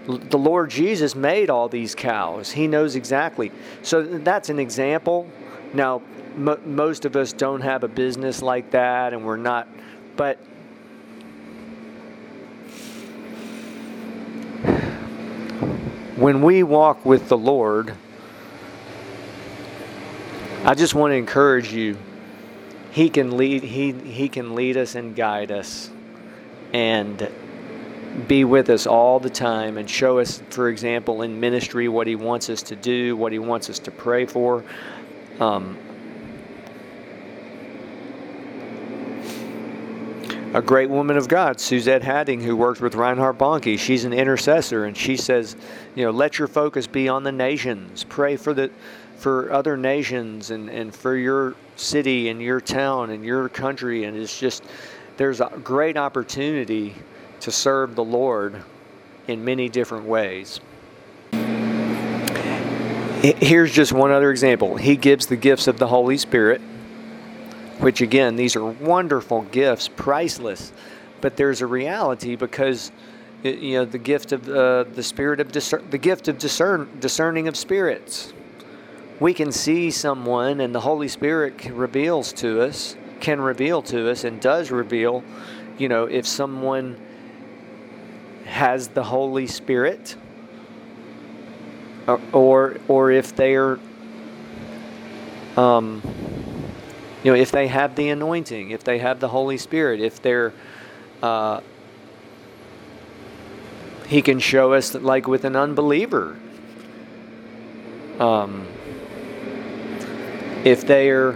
the 0.06 0.38
Lord 0.38 0.70
Jesus 0.70 1.16
made 1.16 1.50
all 1.50 1.68
these 1.68 1.96
cows. 1.96 2.52
He 2.52 2.68
knows 2.68 2.96
exactly. 2.96 3.52
So 3.82 4.04
that's 4.04 4.50
an 4.50 4.60
example. 4.60 5.28
Now, 5.74 6.02
m- 6.36 6.76
most 6.76 7.06
of 7.06 7.16
us 7.16 7.34
don't 7.34 7.62
have 7.62 7.84
a 7.84 7.88
business 7.88 8.42
like 8.42 8.72
that, 8.72 9.14
and 9.14 9.26
we're 9.26 9.38
not, 9.38 9.68
but 10.16 10.38
when 16.16 16.42
we 16.42 16.64
walk 16.64 17.06
with 17.06 17.28
the 17.28 17.38
Lord, 17.38 17.96
I 20.64 20.74
just 20.74 20.96
want 20.96 21.12
to 21.12 21.16
encourage 21.16 21.74
you. 21.74 21.98
He 22.92 23.10
can 23.10 23.36
lead. 23.36 23.64
He 23.64 23.92
he 23.92 24.30
can 24.30 24.56
lead 24.56 24.78
us 24.78 24.96
and 24.96 25.16
guide 25.16 25.52
us, 25.52 25.90
and 26.72 27.30
be 28.28 28.46
with 28.46 28.70
us 28.70 28.88
all 28.88 29.20
the 29.20 29.30
time 29.30 29.78
and 29.78 29.90
show 29.90 30.20
us, 30.20 30.42
for 30.50 30.70
example, 30.70 31.22
in 31.22 31.40
ministry, 31.40 31.90
what 31.90 32.08
He 32.08 32.16
wants 32.16 32.50
us 32.50 32.62
to 32.64 32.76
do, 32.76 33.18
what 33.18 33.34
He 33.34 33.40
wants 33.40 33.70
us 33.70 33.80
to 33.80 33.92
pray 33.92 34.26
for. 34.26 34.64
Um, 35.40 35.78
a 40.56 40.62
great 40.62 40.90
woman 40.90 41.18
of 41.18 41.28
God, 41.28 41.60
Suzette 41.60 42.02
Hattingh, 42.02 42.42
who 42.42 42.56
worked 42.56 42.80
with 42.80 42.96
Reinhard 42.96 43.38
Bonnke. 43.38 43.78
She's 43.78 44.06
an 44.06 44.14
intercessor, 44.14 44.86
and 44.86 44.96
she 44.96 45.18
says, 45.18 45.58
you 45.96 46.06
know, 46.06 46.12
let 46.12 46.40
your 46.40 46.48
focus 46.48 46.88
be 46.88 47.10
on 47.10 47.24
the 47.24 47.32
nations. 47.34 48.06
Pray 48.06 48.38
for 48.38 48.54
the 48.54 48.72
for 49.18 49.52
other 49.52 49.76
nations 49.76 50.52
and, 50.52 50.70
and 50.70 50.96
for 50.96 51.18
your 51.18 51.56
city 51.76 52.30
and 52.30 52.42
your 52.42 52.62
town 52.62 53.10
and 53.10 53.26
your 53.26 53.50
country. 53.50 54.06
And 54.06 54.16
it's 54.16 54.40
just 54.40 54.64
there's 55.18 55.42
a 55.42 55.52
great 55.62 55.98
opportunity 55.98 56.96
to 57.42 57.52
serve 57.52 57.96
the 57.96 58.04
Lord 58.04 58.64
in 59.28 59.44
many 59.44 59.68
different 59.68 60.06
ways. 60.06 60.62
Here's 63.22 63.74
just 63.74 63.92
one 63.92 64.12
other 64.12 64.32
example. 64.32 64.78
He 64.78 64.96
gives 64.96 65.26
the 65.26 65.36
gifts 65.36 65.68
of 65.68 65.80
the 65.80 65.88
Holy 65.88 66.18
Spirit, 66.18 66.62
which 67.80 68.02
again, 68.02 68.36
these 68.36 68.56
are 68.56 68.66
wonderful 68.66 69.44
gifts, 69.44 69.88
priceless. 69.88 70.72
But 71.22 71.38
there's 71.38 71.62
a 71.62 71.68
reality 71.68 72.36
because 72.36 72.92
you 73.44 73.74
know 73.74 73.86
the 73.86 73.98
gift 73.98 74.32
of 74.32 74.48
uh, 74.50 74.84
the 74.84 75.04
spirit 75.04 75.40
of 75.40 75.52
discern, 75.52 75.86
the 75.90 75.98
gift 75.98 76.28
of 76.28 76.38
discern, 76.38 76.90
discerning 77.00 77.48
of 77.48 77.56
spirits. 77.56 78.34
We 79.20 79.34
can 79.34 79.52
see 79.52 79.92
someone, 79.92 80.60
and 80.60 80.76
the 80.76 80.82
Holy 80.82 81.08
Spirit 81.08 81.66
reveals 81.66 82.34
to 82.34 82.62
us, 82.62 82.98
can 83.22 83.40
reveal 83.40 83.82
to 83.84 84.10
us, 84.12 84.24
and 84.24 84.42
does 84.42 84.72
reveal. 84.72 85.24
You 85.78 85.90
know, 85.90 86.06
if 86.06 86.28
someone 86.28 86.98
has 88.46 88.90
the 88.90 89.04
Holy 89.04 89.48
Spirit, 89.48 90.16
or 92.08 92.22
or, 92.34 92.78
or 92.88 93.12
if 93.12 93.36
they're 93.36 93.80
um, 95.58 96.02
you 97.26 97.32
know 97.32 97.38
if 97.38 97.52
they 97.52 97.68
have 97.68 97.96
the 97.96 98.10
anointing, 98.10 98.70
if 98.70 98.84
they 98.84 99.00
have 99.00 99.20
the 99.20 99.30
Holy 99.30 99.58
Spirit, 99.58 100.00
if 100.00 100.22
they're 100.22 100.54
uh, 101.24 101.60
he 104.06 104.22
can 104.22 104.38
show 104.38 104.74
us 104.74 104.92
that, 104.92 105.04
like 105.04 105.28
with 105.28 105.44
an 105.44 105.56
unbeliever. 105.56 106.38
Um, 108.20 108.68
if 110.64 110.86
they're 110.86 111.36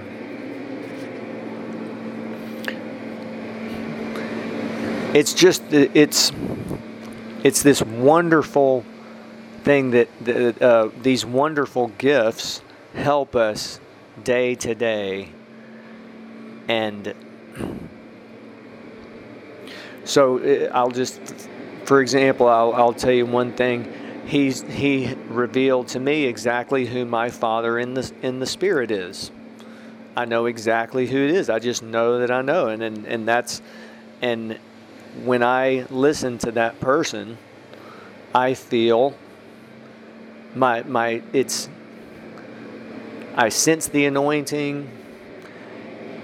it's 5.16 5.34
just 5.34 5.64
it's 5.74 6.32
it's 7.44 7.64
this 7.64 7.82
wonderful 7.82 8.86
thing 9.64 9.90
that, 9.90 10.08
that 10.22 10.62
uh, 10.62 10.90
these 11.02 11.26
wonderful 11.26 11.88
gifts 11.98 12.62
help 12.94 13.36
us 13.36 13.80
day 14.24 14.54
to 14.54 14.76
day. 14.76 15.30
And 16.70 17.14
so 20.06 20.38
uh, 20.38 20.72
I'll 20.74 20.92
just, 20.92 21.20
for 21.84 22.02
example, 22.02 22.48
I'll, 22.48 22.74
I'll 22.74 22.94
tell 22.94 23.12
you 23.12 23.26
one 23.26 23.52
thing. 23.52 23.92
He's, 24.26 24.62
he 24.62 25.14
revealed 25.28 25.90
to 25.90 26.00
me 26.00 26.26
exactly 26.26 26.86
who 26.86 27.04
my 27.04 27.30
father 27.30 27.78
in 27.78 27.96
the, 27.96 28.10
in 28.22 28.40
the 28.40 28.46
spirit 28.46 28.92
is. 28.92 29.32
I 30.16 30.24
know 30.26 30.46
exactly 30.46 31.08
who 31.08 31.18
it 31.18 31.32
is. 31.32 31.50
I 31.50 31.60
just 31.60 31.84
know 31.84 32.20
that 32.20 32.32
I 32.32 32.42
know. 32.42 32.68
And, 32.68 32.82
and, 32.82 33.06
and 33.06 33.28
that's, 33.28 33.62
and 34.22 34.58
when 35.24 35.44
I 35.44 35.86
listen 35.90 36.38
to 36.40 36.52
that 36.52 36.80
person, 36.80 37.38
I 38.34 38.54
feel 38.54 39.16
my 40.56 40.84
my 40.84 41.22
it's 41.34 41.70
I 43.36 43.50
sense 43.50 43.88
the 43.88 44.06
anointing. 44.06 44.99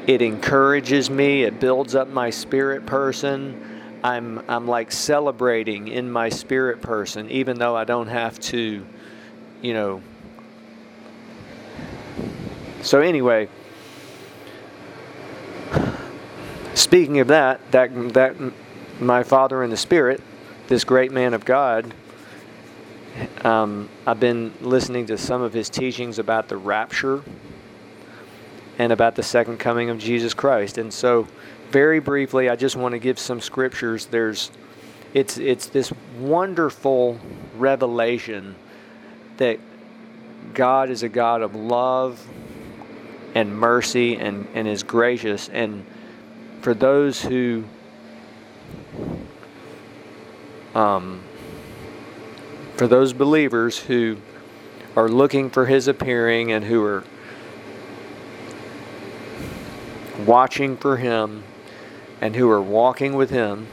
It 0.07 0.21
encourages 0.21 1.09
me, 1.09 1.43
it 1.43 1.59
builds 1.59 1.95
up 1.95 2.09
my 2.09 2.29
spirit 2.29 2.85
person. 2.85 3.81
I'm 4.03 4.43
I'm 4.47 4.67
like 4.67 4.91
celebrating 4.91 5.88
in 5.88 6.12
my 6.12 6.29
spirit 6.29 6.79
person 6.79 7.31
even 7.31 7.57
though 7.57 7.75
I 7.75 7.85
don't 7.85 8.07
have 8.07 8.39
to, 8.41 8.85
you 9.63 9.74
know. 9.74 10.01
So 12.83 13.01
anyway, 13.01 13.50
speaking 16.75 17.19
of 17.19 17.29
that, 17.29 17.71
that 17.71 18.13
that 18.13 18.35
my 19.00 19.24
father 19.24 19.63
in 19.63 19.71
the 19.71 19.77
spirit, 19.77 20.21
this 20.67 20.83
great 20.83 21.12
man 21.12 21.33
of 21.33 21.45
God, 21.45 21.91
um, 23.43 23.89
I've 24.05 24.19
been 24.19 24.53
listening 24.62 25.07
to 25.07 25.17
some 25.17 25.41
of 25.41 25.51
his 25.51 25.67
teachings 25.67 26.19
about 26.19 26.47
the 26.47 26.57
rapture 26.57 27.24
and 28.77 28.91
about 28.91 29.15
the 29.15 29.24
second 29.24 29.58
coming 29.58 29.89
of 29.89 29.98
Jesus 29.98 30.34
Christ. 30.34 30.77
And 30.77 30.94
so, 30.94 31.27
very 31.72 32.00
briefly, 32.00 32.50
I 32.50 32.55
just 32.55 32.75
want 32.75 32.94
to 32.94 33.00
give 33.00 33.20
some 33.20 33.41
scriptures. 33.41 34.05
There's 34.05 34.51
it's 35.13 35.38
it's 35.38 35.67
this 35.67 35.94
wonderful 36.20 37.20
revelation 37.58 38.55
that 39.38 39.60
God 40.53 40.89
is 40.89 41.03
a 41.03 41.10
God 41.10 41.41
of 41.41 41.55
love 41.55 42.25
and 43.34 43.58
mercy 43.58 44.15
and, 44.15 44.48
and 44.53 44.67
is 44.67 44.84
gracious 44.84 45.50
and 45.50 45.86
for 46.62 46.74
those 46.74 47.22
who 47.22 47.65
um, 50.74 51.22
for 52.75 52.88
those 52.88 53.13
believers 53.13 53.77
who 53.77 54.17
are 54.96 55.10
looking 55.10 55.50
for 55.50 55.65
his 55.65 55.88
appearing 55.88 56.51
and 56.51 56.65
who 56.65 56.84
are 56.84 57.03
watching 60.25 60.77
for 60.77 60.98
him 60.98 61.44
and 62.22 62.36
who 62.36 62.50
are 62.50 62.62
walking 62.62 63.15
with 63.15 63.29
him 63.29 63.67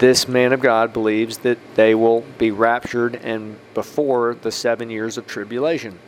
this 0.00 0.26
man 0.26 0.54
of 0.54 0.60
God 0.60 0.94
believes 0.94 1.38
that 1.38 1.58
they 1.74 1.94
will 1.94 2.22
be 2.38 2.50
raptured 2.50 3.16
and 3.16 3.58
before 3.74 4.34
the 4.40 4.50
seven 4.50 4.88
years 4.88 5.18
of 5.18 5.26
tribulation. 5.26 5.98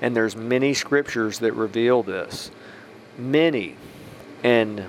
And 0.00 0.14
there's 0.14 0.36
many 0.36 0.74
scriptures 0.74 1.40
that 1.40 1.52
reveal 1.54 2.04
this. 2.04 2.52
Many. 3.18 3.76
And 4.44 4.84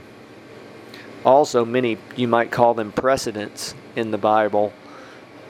also 1.26 1.66
many, 1.66 1.98
you 2.16 2.28
might 2.28 2.52
call 2.52 2.76
them 2.76 2.92
precedents 2.92 3.74
in 3.96 4.12
the 4.12 4.20
Bible, 4.20 4.72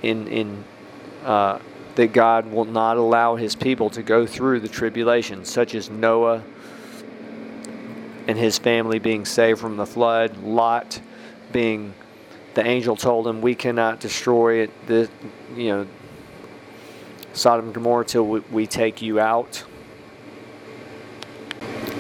in, 0.02 0.28
in 0.28 0.64
uh, 1.26 1.60
that 1.96 2.14
God 2.14 2.50
will 2.50 2.66
not 2.66 2.96
allow 2.96 3.36
his 3.36 3.54
people 3.54 3.90
to 3.90 4.02
go 4.02 4.26
through 4.26 4.62
the 4.62 4.70
tribulation, 4.70 5.44
such 5.44 5.76
as 5.76 5.90
Noah 5.90 6.42
and 8.28 8.38
his 8.38 8.58
family 8.58 9.00
being 9.00 9.26
saved 9.26 9.60
from 9.60 9.78
the 9.78 9.86
flood, 9.86 10.38
Lot 10.38 11.02
being 11.52 11.94
the 12.54 12.66
angel 12.66 12.96
told 12.96 13.28
him, 13.28 13.42
"We 13.42 13.56
cannot 13.56 14.00
destroy 14.00 14.62
it, 14.62 14.88
the, 14.88 15.10
you 15.56 15.70
know, 15.70 15.88
Sodom 17.34 17.66
and 17.66 17.74
Gomorrah 17.74 18.06
till 18.06 18.26
we, 18.26 18.40
we 18.52 18.68
take 18.68 19.02
you 19.02 19.20
out." 19.20 19.64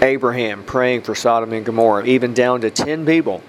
Abraham 0.02 0.64
praying 0.64 1.02
for 1.02 1.16
Sodom 1.16 1.54
and 1.54 1.66
Gomorrah, 1.66 2.06
even 2.06 2.34
down 2.34 2.62
to 2.62 2.70
ten 2.70 3.06
people. 3.06 3.42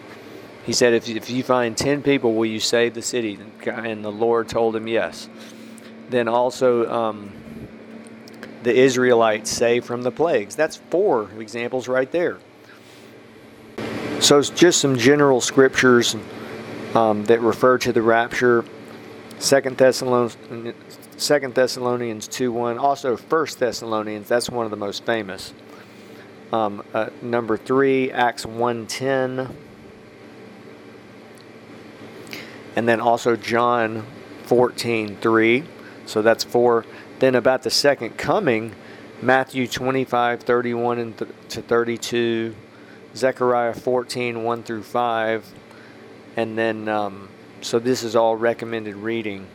He 0.68 0.74
said, 0.74 0.92
if, 0.92 1.08
if 1.08 1.30
you 1.30 1.42
find 1.42 1.74
10 1.74 2.02
people, 2.02 2.34
will 2.34 2.44
you 2.44 2.60
save 2.60 2.92
the 2.92 3.00
city? 3.00 3.38
And 3.64 4.04
the 4.04 4.12
Lord 4.12 4.50
told 4.50 4.76
him 4.76 4.86
yes. 4.86 5.26
Then 6.10 6.28
also, 6.28 6.86
um, 6.92 7.32
the 8.64 8.74
Israelites 8.74 9.50
saved 9.50 9.86
from 9.86 10.02
the 10.02 10.10
plagues. 10.10 10.54
That's 10.56 10.76
four 10.76 11.30
examples 11.38 11.88
right 11.88 12.12
there. 12.12 12.36
So, 14.20 14.38
it's 14.38 14.50
just 14.50 14.80
some 14.80 14.98
general 14.98 15.40
scriptures 15.40 16.16
um, 16.94 17.24
that 17.26 17.40
refer 17.40 17.78
to 17.78 17.92
the 17.92 18.02
rapture. 18.02 18.64
Second 19.38 19.76
Thessalonians, 19.76 20.74
Second 21.16 21.54
Thessalonians 21.54 22.26
two 22.28 22.52
one. 22.52 22.78
Also 22.78 23.16
First 23.16 23.58
Thessalonians. 23.58 24.28
That's 24.28 24.50
one 24.50 24.64
of 24.64 24.70
the 24.70 24.76
most 24.76 25.04
famous. 25.04 25.52
Um, 26.52 26.82
uh, 26.94 27.10
number 27.22 27.56
three, 27.56 28.10
Acts 28.10 28.44
one 28.44 28.86
ten, 28.86 29.54
and 32.74 32.88
then 32.88 33.00
also 33.00 33.36
John 33.36 34.04
fourteen 34.44 35.16
three. 35.16 35.64
So 36.06 36.22
that's 36.22 36.42
four. 36.42 36.84
Then 37.18 37.34
about 37.34 37.62
the 37.62 37.70
second 37.70 38.16
coming, 38.16 38.74
Matthew 39.22 39.66
twenty 39.68 40.04
five 40.04 40.40
thirty 40.40 40.74
one 40.74 40.98
and 40.98 41.16
th- 41.16 41.30
to 41.50 41.62
32, 41.62 42.54
Zechariah 43.16 43.74
14, 43.74 44.42
1 44.44 44.62
through 44.62 44.82
5, 44.82 45.52
and 46.36 46.56
then 46.56 46.88
um, 46.88 47.28
so 47.60 47.78
this 47.78 48.02
is 48.02 48.14
all 48.14 48.36
recommended 48.36 48.96
reading. 48.96 49.46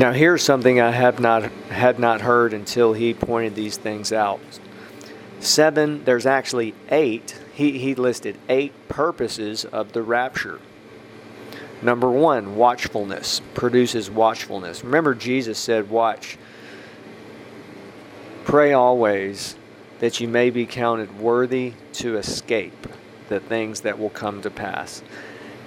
Now 0.00 0.12
here's 0.12 0.42
something 0.42 0.80
I 0.80 0.90
have 0.90 1.20
not 1.20 1.44
had 1.68 1.98
not 1.98 2.22
heard 2.22 2.54
until 2.54 2.92
he 2.92 3.14
pointed 3.14 3.54
these 3.54 3.76
things 3.76 4.12
out. 4.12 4.40
Seven, 5.38 6.04
there's 6.04 6.24
actually 6.24 6.74
eight. 6.90 7.38
He, 7.52 7.78
he 7.78 7.94
listed 7.94 8.38
eight 8.48 8.72
purposes 8.88 9.64
of 9.64 9.92
the 9.92 10.02
rapture. 10.02 10.60
Number 11.82 12.08
one, 12.10 12.56
watchfulness 12.56 13.42
produces 13.54 14.08
watchfulness. 14.08 14.84
Remember, 14.84 15.14
Jesus 15.14 15.58
said, 15.58 15.90
Watch, 15.90 16.38
pray 18.52 18.74
always, 18.74 19.56
that 20.00 20.20
you 20.20 20.28
may 20.28 20.50
be 20.50 20.66
counted 20.66 21.18
worthy 21.18 21.72
to 21.90 22.18
escape 22.18 22.86
the 23.30 23.40
things 23.40 23.80
that 23.80 23.98
will 23.98 24.10
come 24.10 24.42
to 24.42 24.50
pass. 24.50 25.02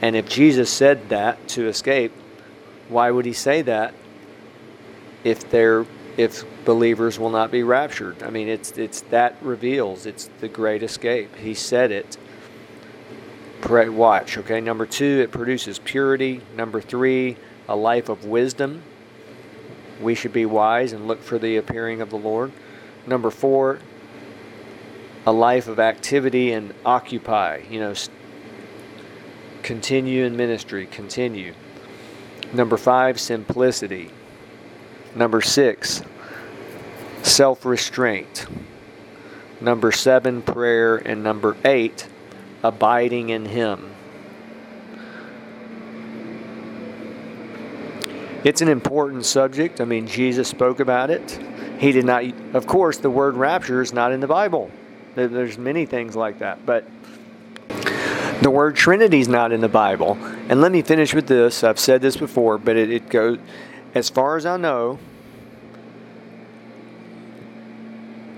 And 0.04 0.16
if 0.16 0.30
Jesus 0.30 0.70
said 0.70 1.10
that 1.10 1.48
to 1.48 1.68
escape, 1.68 2.12
why 2.88 3.10
would 3.10 3.26
he 3.26 3.34
say 3.34 3.64
that 3.64 3.96
if 5.24 5.50
they're 5.50 5.88
if 6.16 6.46
believers 6.64 7.18
will 7.18 7.32
not 7.32 7.50
be 7.50 7.64
raptured? 7.64 8.22
I 8.22 8.30
mean, 8.30 8.48
it's 8.48 8.78
it's 8.78 9.02
that 9.10 9.36
reveals 9.42 10.06
it's 10.06 10.30
the 10.40 10.48
great 10.48 10.84
escape. 10.84 11.36
He 11.38 11.56
said 11.56 11.92
it. 11.92 12.18
Pray, 13.62 13.90
watch. 13.90 14.38
Okay. 14.38 14.62
Number 14.62 14.86
two, 14.86 15.22
it 15.24 15.32
produces 15.32 15.80
purity. 15.80 16.42
Number 16.56 16.82
three, 16.82 17.36
a 17.68 17.76
life 17.76 18.10
of 18.10 18.26
wisdom. 18.26 18.84
We 20.00 20.14
should 20.14 20.34
be 20.34 20.46
wise 20.46 20.94
and 20.94 21.08
look 21.08 21.24
for 21.24 21.40
the 21.40 21.58
appearing 21.58 22.00
of 22.00 22.12
the 22.12 22.18
Lord. 22.18 22.52
Number 23.08 23.30
four, 23.30 23.80
a 25.26 25.32
life 25.32 25.68
of 25.68 25.80
activity 25.80 26.52
and 26.52 26.74
occupy, 26.86 27.62
you 27.70 27.80
know, 27.80 27.94
continue 29.64 30.26
in 30.26 30.36
ministry, 30.36 30.86
continue. 30.86 31.54
Number 32.54 32.78
five, 32.78 33.20
simplicity. 33.20 34.12
Number 35.16 35.42
six, 35.42 36.04
self 37.24 37.66
restraint. 37.66 38.46
Number 39.62 39.92
seven, 39.92 40.42
prayer. 40.42 40.98
And 40.98 41.24
number 41.24 41.58
eight, 41.66 42.08
abiding 42.64 43.30
in 43.30 43.46
Him. 43.46 43.92
It's 48.44 48.62
an 48.62 48.68
important 48.68 49.26
subject. 49.26 49.82
I 49.82 49.86
mean, 49.86 50.06
Jesus 50.06 50.48
spoke 50.48 50.80
about 50.80 51.10
it. 51.10 51.40
He 51.80 51.92
did 51.92 52.06
not, 52.06 52.24
of 52.54 52.68
course, 52.68 52.98
the 52.98 53.10
word 53.10 53.36
rapture 53.36 53.82
is 53.82 53.94
not 53.94 54.12
in 54.12 54.20
the 54.20 54.28
Bible. 54.28 54.72
There's 55.16 55.58
many 55.58 55.86
things 55.86 56.16
like 56.16 56.40
that, 56.40 56.66
but 56.66 56.86
the 58.42 58.52
word 58.52 58.76
Trinity 58.76 59.20
is 59.22 59.28
not 59.28 59.52
in 59.52 59.62
the 59.62 59.70
Bible. 59.70 60.18
And 60.50 60.62
let 60.62 60.72
me 60.72 60.82
finish 60.82 61.14
with 61.14 61.28
this. 61.28 61.64
I've 61.64 61.80
said 61.80 62.02
this 62.02 62.18
before, 62.18 62.58
but 62.58 62.76
it, 62.76 62.92
it 62.92 63.10
goes, 63.10 63.40
as 63.94 64.10
far 64.10 64.36
as 64.36 64.46
I 64.46 64.58
know, 64.58 65.00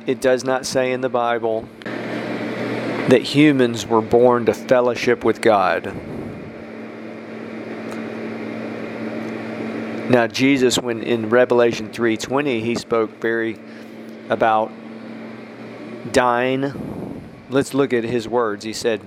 it 0.05 0.21
does 0.21 0.43
not 0.43 0.65
say 0.65 0.91
in 0.91 1.01
the 1.01 1.09
Bible 1.09 1.67
that 1.83 3.21
humans 3.21 3.87
were 3.87 4.01
born 4.01 4.45
to 4.45 4.53
fellowship 4.53 5.23
with 5.23 5.41
God. 5.41 5.93
Now 10.09 10.25
Jesus 10.25 10.79
when 10.79 11.03
in 11.03 11.29
Revelation 11.29 11.89
3:20 11.89 12.61
he 12.61 12.75
spoke 12.75 13.19
very 13.19 13.59
about 14.29 14.71
dine. 16.13 17.21
Let's 17.49 17.73
look 17.73 17.91
at 17.91 18.05
his 18.05 18.27
words. 18.27 18.63
He 18.63 18.71
said, 18.71 19.01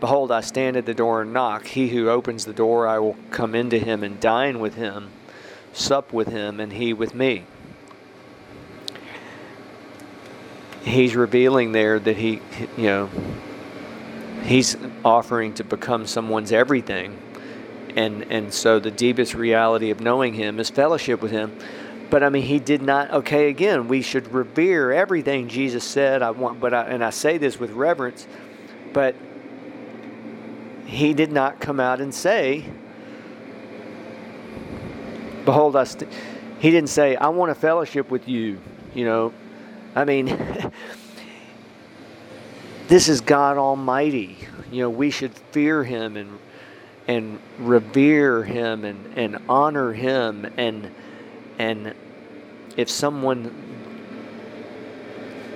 Behold, 0.00 0.32
I 0.32 0.40
stand 0.40 0.76
at 0.76 0.86
the 0.86 0.94
door 0.94 1.22
and 1.22 1.32
knock. 1.32 1.66
He 1.66 1.88
who 1.88 2.08
opens 2.08 2.44
the 2.44 2.52
door, 2.52 2.86
I 2.86 2.98
will 2.98 3.16
come 3.30 3.54
into 3.54 3.78
him 3.78 4.02
and 4.02 4.18
dine 4.18 4.58
with 4.58 4.74
him, 4.74 5.10
sup 5.72 6.12
with 6.12 6.28
him, 6.28 6.58
and 6.58 6.72
he 6.72 6.92
with 6.92 7.14
me. 7.14 7.44
He's 10.82 11.14
revealing 11.14 11.72
there 11.72 11.98
that 11.98 12.16
he, 12.16 12.40
you 12.76 12.84
know, 12.84 13.10
he's 14.42 14.76
offering 15.04 15.54
to 15.54 15.64
become 15.64 16.06
someone's 16.06 16.52
everything. 16.52 17.18
And, 17.96 18.24
and 18.30 18.52
so 18.52 18.80
the 18.80 18.90
deepest 18.90 19.34
reality 19.34 19.90
of 19.90 20.00
knowing 20.00 20.34
him 20.34 20.58
is 20.58 20.68
fellowship 20.70 21.22
with 21.22 21.30
him. 21.30 21.56
But 22.10 22.22
I 22.22 22.28
mean, 22.28 22.42
he 22.42 22.58
did 22.58 22.82
not. 22.82 23.10
Okay, 23.10 23.48
again, 23.48 23.88
we 23.88 24.02
should 24.02 24.32
revere 24.32 24.92
everything 24.92 25.48
Jesus 25.48 25.84
said. 25.84 26.22
I 26.22 26.30
want, 26.30 26.60
but 26.60 26.74
I, 26.74 26.82
and 26.84 27.02
I 27.02 27.10
say 27.10 27.38
this 27.38 27.58
with 27.58 27.72
reverence, 27.72 28.26
but 28.92 29.16
he 30.86 31.14
did 31.14 31.32
not 31.32 31.60
come 31.60 31.80
out 31.80 32.00
and 32.00 32.14
say, 32.14 32.66
"Behold, 35.44 35.76
I." 35.76 35.86
He 36.60 36.70
didn't 36.70 36.90
say, 36.90 37.16
"I 37.16 37.28
want 37.28 37.50
a 37.50 37.54
fellowship 37.54 38.10
with 38.10 38.28
you." 38.28 38.60
You 38.94 39.06
know, 39.06 39.32
I 39.96 40.04
mean, 40.04 40.26
this 42.86 43.08
is 43.08 43.22
God 43.22 43.56
Almighty. 43.56 44.38
You 44.70 44.82
know, 44.82 44.90
we 44.90 45.10
should 45.10 45.34
fear 45.34 45.82
Him 45.82 46.16
and 46.16 46.38
and 47.06 47.38
revere 47.58 48.42
him 48.42 48.84
and, 48.84 49.18
and 49.18 49.38
honor 49.48 49.92
him. 49.92 50.50
And 50.56 50.90
and 51.58 51.94
if 52.76 52.90
someone 52.90 53.54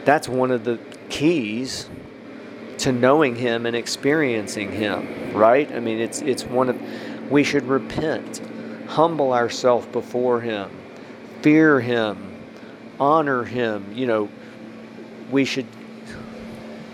that's 0.05 0.29
one 0.29 0.51
of 0.51 0.65
the 0.65 0.79
keys 1.09 1.89
to 2.79 2.93
knowing 2.93 3.35
him 3.35 3.67
and 3.67 3.75
experiencing 3.75 4.71
him 4.73 5.35
right? 5.37 5.71
I 5.73 5.81
mean 5.81 5.99
it's 5.99 6.23
it's 6.23 6.45
one 6.45 6.69
of 6.69 7.31
we 7.31 7.45
should 7.45 7.65
repent 7.65 8.41
humble 8.87 9.33
ourselves 9.33 9.87
before 9.87 10.41
him 10.41 10.71
fear 11.43 11.81
him 11.81 12.37
honor 13.01 13.45
him. 13.45 13.93
You 13.93 14.07
know 14.07 14.29
we 15.31 15.45
should 15.45 15.67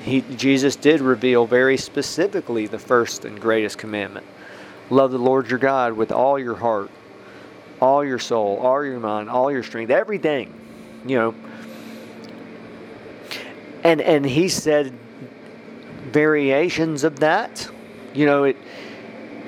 he, 0.02 0.20
Jesus 0.36 0.76
did 0.76 1.00
reveal 1.00 1.46
very 1.46 1.78
specifically 1.78 2.66
the 2.66 2.78
first 2.78 3.24
and 3.24 3.40
greatest 3.40 3.78
commandment 3.78 4.26
love 4.90 5.10
the 5.10 5.18
Lord 5.18 5.48
your 5.48 5.58
God 5.58 5.94
with 5.94 6.12
all 6.12 6.38
your 6.38 6.54
heart, 6.54 6.90
all 7.80 8.04
your 8.04 8.18
soul, 8.18 8.58
all 8.58 8.84
your 8.84 9.00
mind, 9.00 9.30
all 9.30 9.50
your 9.50 9.62
strength, 9.62 9.90
everything, 9.90 10.52
you 11.06 11.16
know. 11.16 11.34
And 13.82 14.00
and 14.00 14.24
he 14.24 14.48
said 14.48 14.92
variations 16.12 17.04
of 17.04 17.20
that, 17.20 17.68
you 18.14 18.26
know, 18.26 18.44
it 18.44 18.56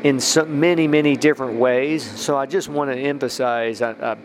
in 0.03 0.21
so 0.21 0.45
many 0.45 0.87
many 0.87 1.17
different 1.17 1.59
ways. 1.59 2.03
So 2.03 2.37
I 2.37 2.47
just 2.47 2.69
want 2.69 2.91
to 2.91 2.99
emphasize, 2.99 3.81
I, 3.83 3.93
I, 3.93 4.17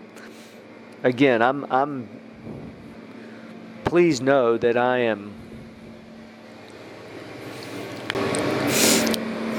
again, 1.04 1.42
I'm 1.42 1.66
I'm. 1.72 2.10
Please 3.84 4.22
know 4.22 4.58
that 4.58 4.78
I 4.78 5.00
am 5.00 5.34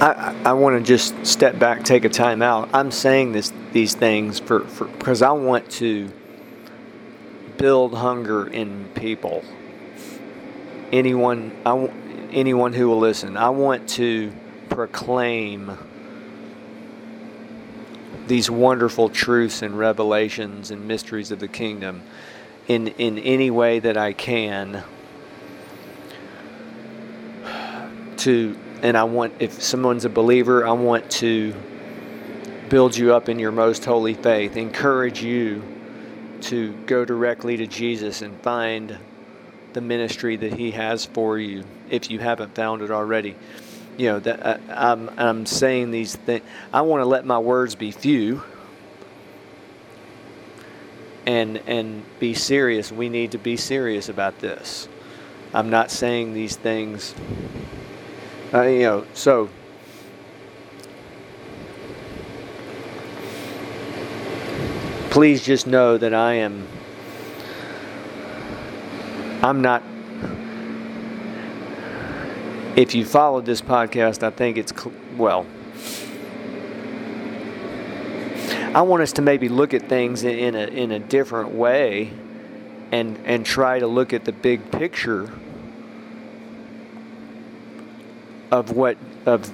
I, 0.03 0.35
I 0.47 0.53
want 0.55 0.77
to 0.77 0.83
just 0.83 1.25
step 1.25 1.61
back, 1.61 1.85
take 1.85 2.05
a 2.05 2.09
time 2.09 2.43
out. 2.43 2.69
I'm 2.75 2.91
saying 2.91 3.31
this 3.31 3.53
these 3.71 3.95
things 3.95 4.41
for 4.41 4.65
because 4.65 5.23
I 5.23 5.31
want 5.31 5.71
to 5.73 6.11
build 7.57 7.95
hunger 7.95 8.49
in 8.49 8.87
people. 8.97 9.45
Anyone, 10.91 11.57
I, 11.65 11.89
anyone 12.33 12.73
who 12.73 12.89
will 12.89 12.99
listen, 12.99 13.37
I 13.37 13.51
want 13.51 13.89
to 13.91 14.33
proclaim 14.71 15.79
these 18.27 18.51
wonderful 18.51 19.09
truths 19.09 19.63
and 19.63 19.79
revelations 19.79 20.73
and 20.73 20.89
mysteries 20.89 21.31
of 21.31 21.39
the 21.39 21.47
kingdom 21.47 22.03
in 22.67 22.89
in 22.89 23.21
any 23.21 23.53
way 23.53 23.79
that 23.79 23.97
I 23.97 24.15
can 24.15 24.83
to 28.17 28.57
and 28.83 28.97
I 28.97 29.05
want, 29.05 29.35
if 29.39 29.63
someone's 29.63 30.05
a 30.05 30.11
believer, 30.11 30.67
I 30.67 30.73
want 30.73 31.09
to 31.13 31.55
build 32.69 32.97
you 32.97 33.15
up 33.15 33.29
in 33.29 33.39
your 33.39 33.53
most 33.53 33.85
holy 33.85 34.15
faith, 34.15 34.57
encourage 34.57 35.23
you 35.23 35.63
to 36.43 36.73
go 36.87 37.05
directly 37.05 37.57
to 37.57 37.67
Jesus 37.67 38.23
and 38.23 38.39
find 38.43 38.99
the 39.73 39.81
ministry 39.81 40.37
that 40.37 40.55
He 40.55 40.73
has 40.73 41.05
for 41.05 41.39
you 41.39 41.65
if 41.91 42.11
you 42.11 42.19
haven't 42.19 42.55
found 42.57 42.83
it 42.83 42.91
already. 42.91 43.37
You 43.97 44.09
know, 44.09 44.21
that 44.21 44.45
uh, 44.45 44.59
I'm, 44.69 45.11
I'm 45.17 45.47
saying 45.47 45.93
these 45.93 46.17
things. 46.17 46.43
I 46.73 46.81
want 46.81 47.03
to 47.03 47.07
let 47.07 47.25
my 47.25 47.39
words 47.39 47.75
be 47.75 47.93
few 47.93 48.43
and 51.25 51.59
and 51.69 52.03
be 52.19 52.35
serious. 52.35 52.91
We 52.91 53.09
need 53.09 53.33
to 53.33 53.39
be 53.39 53.57
serious 53.57 54.09
about 54.09 54.41
this. 54.41 54.89
I'm 55.55 55.71
not 55.71 55.91
saying 55.91 56.33
these 56.33 56.57
things 56.57 57.15
uh, 58.55 58.63
you 58.63 58.81
know, 58.81 59.07
so 59.15 59.49
please 65.11 65.45
just 65.45 65.67
know 65.67 65.99
that 65.99 66.15
I 66.15 66.35
am 66.35 66.67
I'm 69.43 69.61
not 69.61 69.83
if 72.75 72.95
you 72.95 73.05
followed 73.05 73.45
this 73.45 73.61
podcast, 73.61 74.23
I 74.23 74.31
think 74.31 74.57
it's 74.57 74.73
well 75.17 75.47
I 78.75 78.81
want 78.81 79.03
us 79.03 79.13
to 79.13 79.23
maybe 79.23 79.51
look 79.51 79.75
at 79.75 79.89
things 79.89 80.25
in 80.25 80.55
a 80.55 80.67
in 80.67 80.93
a 80.93 80.99
different 80.99 81.51
way 81.51 82.11
and 82.91 83.19
and 83.27 83.45
try 83.45 83.79
to 83.79 83.87
look 83.87 84.15
at 84.15 84.25
the 84.25 84.33
big 84.33 84.71
picture 84.71 85.31
of 88.53 88.71
what 88.71 88.97
of 89.27 89.51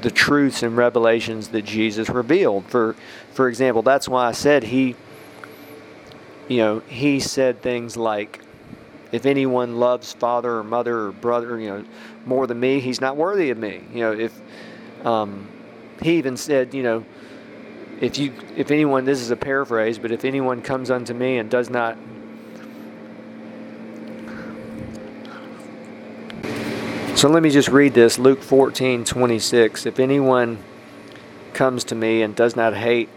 the 0.00 0.10
truths 0.10 0.64
and 0.64 0.76
revelations 0.76 1.48
that 1.48 1.62
Jesus 1.62 2.08
revealed. 2.08 2.64
For 2.66 2.96
for 3.32 3.48
example, 3.48 3.82
that's 3.82 4.08
why 4.08 4.26
I 4.26 4.32
said 4.32 4.64
he 4.64 4.96
you 6.48 6.58
know, 6.58 6.80
he 6.80 7.20
said 7.20 7.62
things 7.62 7.96
like 7.96 8.40
if 9.12 9.26
anyone 9.26 9.78
loves 9.78 10.12
father 10.12 10.58
or 10.58 10.64
mother 10.64 11.06
or 11.06 11.12
brother, 11.12 11.60
you 11.60 11.68
know, 11.68 11.84
more 12.26 12.46
than 12.46 12.58
me, 12.58 12.80
he's 12.80 13.00
not 13.00 13.16
worthy 13.16 13.50
of 13.50 13.58
me. 13.58 13.82
You 13.92 14.00
know, 14.00 14.12
if 14.12 14.40
um, 15.04 15.48
he 16.00 16.16
even 16.16 16.36
said, 16.36 16.74
you 16.74 16.82
know, 16.82 17.04
if 18.00 18.18
you 18.18 18.32
if 18.56 18.70
anyone 18.70 19.04
this 19.04 19.20
is 19.20 19.30
a 19.30 19.36
paraphrase, 19.36 19.98
but 19.98 20.10
if 20.10 20.24
anyone 20.24 20.62
comes 20.62 20.90
unto 20.90 21.14
me 21.14 21.38
and 21.38 21.48
does 21.48 21.70
not 21.70 21.96
So 27.14 27.28
let 27.28 27.42
me 27.42 27.50
just 27.50 27.68
read 27.68 27.94
this 27.94 28.18
Luke 28.18 28.42
14 28.42 29.04
26. 29.04 29.86
If 29.86 30.00
anyone 30.00 30.58
comes 31.52 31.84
to 31.84 31.94
me 31.94 32.22
and 32.22 32.34
does 32.34 32.56
not 32.56 32.74
hate 32.74 33.08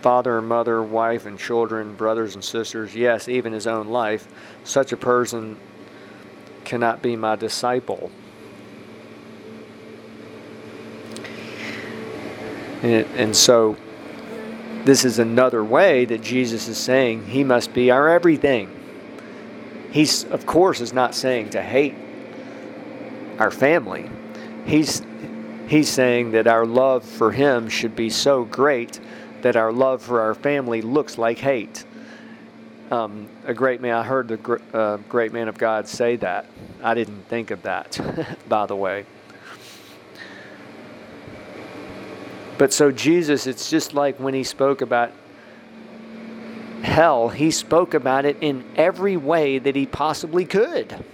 father 0.00 0.38
and 0.38 0.48
mother, 0.48 0.82
wife 0.82 1.26
and 1.26 1.38
children, 1.38 1.94
brothers 1.94 2.34
and 2.34 2.42
sisters, 2.42 2.96
yes, 2.96 3.28
even 3.28 3.52
his 3.52 3.66
own 3.66 3.88
life, 3.88 4.26
such 4.64 4.90
a 4.90 4.96
person 4.96 5.58
cannot 6.64 7.02
be 7.02 7.14
my 7.14 7.36
disciple. 7.36 8.10
And, 12.82 13.06
and 13.14 13.36
so, 13.36 13.76
this 14.84 15.04
is 15.04 15.18
another 15.18 15.62
way 15.62 16.04
that 16.04 16.20
Jesus 16.20 16.68
is 16.68 16.78
saying 16.78 17.26
he 17.26 17.44
must 17.44 17.72
be 17.74 17.90
our 17.90 18.08
everything. 18.08 18.70
He's, 19.92 20.24
of 20.24 20.46
course, 20.46 20.80
is 20.80 20.92
not 20.92 21.14
saying 21.14 21.50
to 21.50 21.62
hate 21.62 21.94
our 23.38 23.50
family. 23.50 24.08
He's 24.64 25.02
he's 25.68 25.88
saying 25.88 26.32
that 26.32 26.46
our 26.46 26.64
love 26.64 27.04
for 27.04 27.32
him 27.32 27.68
should 27.68 27.96
be 27.96 28.10
so 28.10 28.44
great 28.44 29.00
that 29.42 29.56
our 29.56 29.72
love 29.72 30.02
for 30.02 30.20
our 30.20 30.34
family 30.34 30.82
looks 30.82 31.18
like 31.18 31.38
hate. 31.38 31.84
Um, 32.90 33.28
a 33.44 33.52
great 33.52 33.80
man, 33.80 33.94
I 33.94 34.04
heard 34.04 34.28
the 34.28 34.36
gr- 34.36 34.56
uh, 34.72 34.98
great 35.08 35.32
man 35.32 35.48
of 35.48 35.58
God 35.58 35.88
say 35.88 36.16
that. 36.16 36.46
I 36.82 36.94
didn't 36.94 37.22
think 37.28 37.50
of 37.50 37.62
that, 37.62 37.98
by 38.48 38.66
the 38.66 38.76
way. 38.76 39.06
But 42.58 42.72
so 42.72 42.90
Jesus, 42.90 43.46
it's 43.46 43.68
just 43.68 43.92
like 43.92 44.18
when 44.18 44.34
he 44.34 44.44
spoke 44.44 44.80
about 44.80 45.12
hell, 46.82 47.28
he 47.28 47.50
spoke 47.50 47.92
about 47.92 48.24
it 48.24 48.36
in 48.40 48.64
every 48.76 49.16
way 49.16 49.58
that 49.58 49.74
he 49.74 49.84
possibly 49.84 50.44
could 50.44 51.04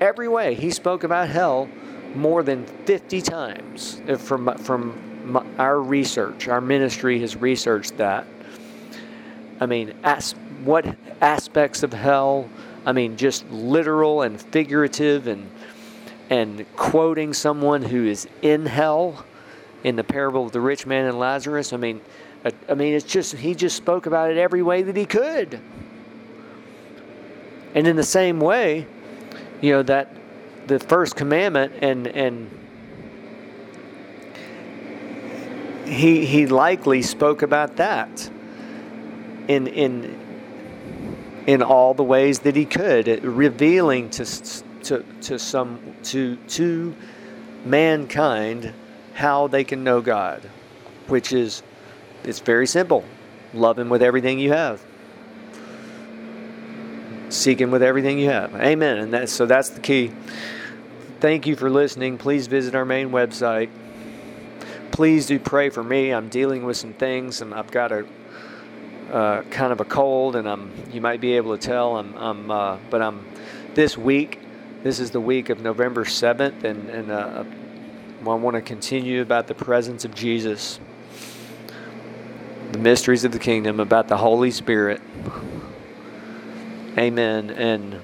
every 0.00 0.28
way. 0.28 0.54
He 0.54 0.70
spoke 0.70 1.04
about 1.04 1.28
hell 1.28 1.68
more 2.14 2.42
than 2.42 2.66
50 2.66 3.22
times 3.22 4.00
uh, 4.08 4.16
from, 4.16 4.56
from 4.58 5.46
our 5.58 5.80
research. 5.80 6.48
Our 6.48 6.60
ministry 6.60 7.20
has 7.20 7.36
researched 7.36 7.96
that. 7.98 8.26
I 9.60 9.66
mean, 9.66 9.94
as, 10.02 10.32
what 10.64 10.96
aspects 11.20 11.82
of 11.82 11.92
hell? 11.92 12.48
I 12.86 12.92
mean, 12.92 13.16
just 13.16 13.48
literal 13.50 14.22
and 14.22 14.40
figurative 14.40 15.26
and 15.26 15.50
and 16.30 16.64
quoting 16.76 17.34
someone 17.34 17.82
who 17.82 18.06
is 18.06 18.28
in 18.40 18.64
hell 18.64 19.24
in 19.82 19.96
the 19.96 20.04
parable 20.04 20.46
of 20.46 20.52
the 20.52 20.60
rich 20.60 20.86
man 20.86 21.06
and 21.06 21.18
Lazarus. 21.18 21.72
I 21.72 21.76
mean, 21.76 22.00
I, 22.44 22.52
I 22.68 22.74
mean, 22.74 22.94
it's 22.94 23.04
just 23.04 23.34
he 23.34 23.54
just 23.54 23.76
spoke 23.76 24.06
about 24.06 24.30
it 24.30 24.38
every 24.38 24.62
way 24.62 24.82
that 24.82 24.96
he 24.96 25.04
could. 25.04 25.60
And 27.74 27.86
in 27.86 27.96
the 27.96 28.04
same 28.04 28.40
way, 28.40 28.86
you 29.60 29.72
know 29.72 29.82
that 29.82 30.08
the 30.66 30.78
first 30.78 31.16
commandment 31.16 31.72
and 31.80 32.06
and 32.06 32.50
he 35.86 36.24
he 36.24 36.46
likely 36.46 37.02
spoke 37.02 37.42
about 37.42 37.76
that 37.76 38.30
in 39.48 39.66
in 39.66 40.18
in 41.46 41.62
all 41.62 41.94
the 41.94 42.04
ways 42.04 42.40
that 42.40 42.54
he 42.54 42.64
could 42.64 43.24
revealing 43.24 44.08
to 44.10 44.24
to 44.82 45.04
to 45.20 45.38
some 45.38 45.80
to 46.02 46.36
to 46.48 46.94
mankind 47.64 48.72
how 49.14 49.46
they 49.48 49.64
can 49.64 49.82
know 49.84 50.00
God 50.00 50.42
which 51.08 51.32
is 51.32 51.62
it's 52.22 52.38
very 52.40 52.66
simple. 52.66 53.04
Love 53.52 53.78
him 53.78 53.88
with 53.88 54.02
everything 54.02 54.38
you 54.38 54.52
have 54.52 54.80
Seek 57.30 57.60
Him 57.60 57.70
with 57.70 57.82
everything 57.82 58.18
you 58.18 58.28
have. 58.28 58.54
Amen. 58.54 58.98
And 58.98 59.14
that, 59.14 59.28
so 59.28 59.46
that's 59.46 59.70
the 59.70 59.80
key. 59.80 60.12
Thank 61.20 61.46
you 61.46 61.54
for 61.54 61.70
listening. 61.70 62.18
Please 62.18 62.46
visit 62.46 62.74
our 62.74 62.84
main 62.84 63.10
website. 63.10 63.70
Please 64.90 65.26
do 65.26 65.38
pray 65.38 65.70
for 65.70 65.84
me. 65.84 66.12
I'm 66.12 66.28
dealing 66.28 66.64
with 66.64 66.76
some 66.76 66.92
things, 66.92 67.40
and 67.40 67.54
I've 67.54 67.70
got 67.70 67.92
a 67.92 68.06
uh, 69.12 69.42
kind 69.44 69.72
of 69.72 69.80
a 69.80 69.84
cold, 69.84 70.36
and 70.36 70.48
I'm. 70.48 70.72
You 70.92 71.00
might 71.00 71.20
be 71.20 71.34
able 71.34 71.56
to 71.56 71.62
tell. 71.62 71.96
I'm. 71.96 72.16
I'm. 72.16 72.50
Uh, 72.50 72.78
but 72.90 73.00
I'm. 73.02 73.26
This 73.74 73.96
week, 73.96 74.40
this 74.82 74.98
is 74.98 75.10
the 75.10 75.20
week 75.20 75.50
of 75.50 75.60
November 75.60 76.04
seventh, 76.04 76.64
and 76.64 76.88
and 76.90 77.10
uh, 77.10 77.44
I 78.20 78.34
want 78.34 78.54
to 78.54 78.62
continue 78.62 79.22
about 79.22 79.46
the 79.46 79.54
presence 79.54 80.04
of 80.04 80.14
Jesus, 80.14 80.80
the 82.72 82.78
mysteries 82.78 83.24
of 83.24 83.32
the 83.32 83.38
kingdom, 83.38 83.78
about 83.78 84.08
the 84.08 84.16
Holy 84.16 84.50
Spirit. 84.50 85.00
Amen. 87.00 87.48
And 87.48 87.98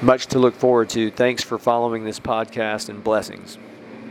much 0.00 0.28
to 0.28 0.38
look 0.38 0.54
forward 0.54 0.88
to. 0.90 1.10
Thanks 1.10 1.42
for 1.42 1.58
following 1.58 2.04
this 2.04 2.20
podcast 2.20 2.88
and 2.88 3.02
blessings. 3.02 3.58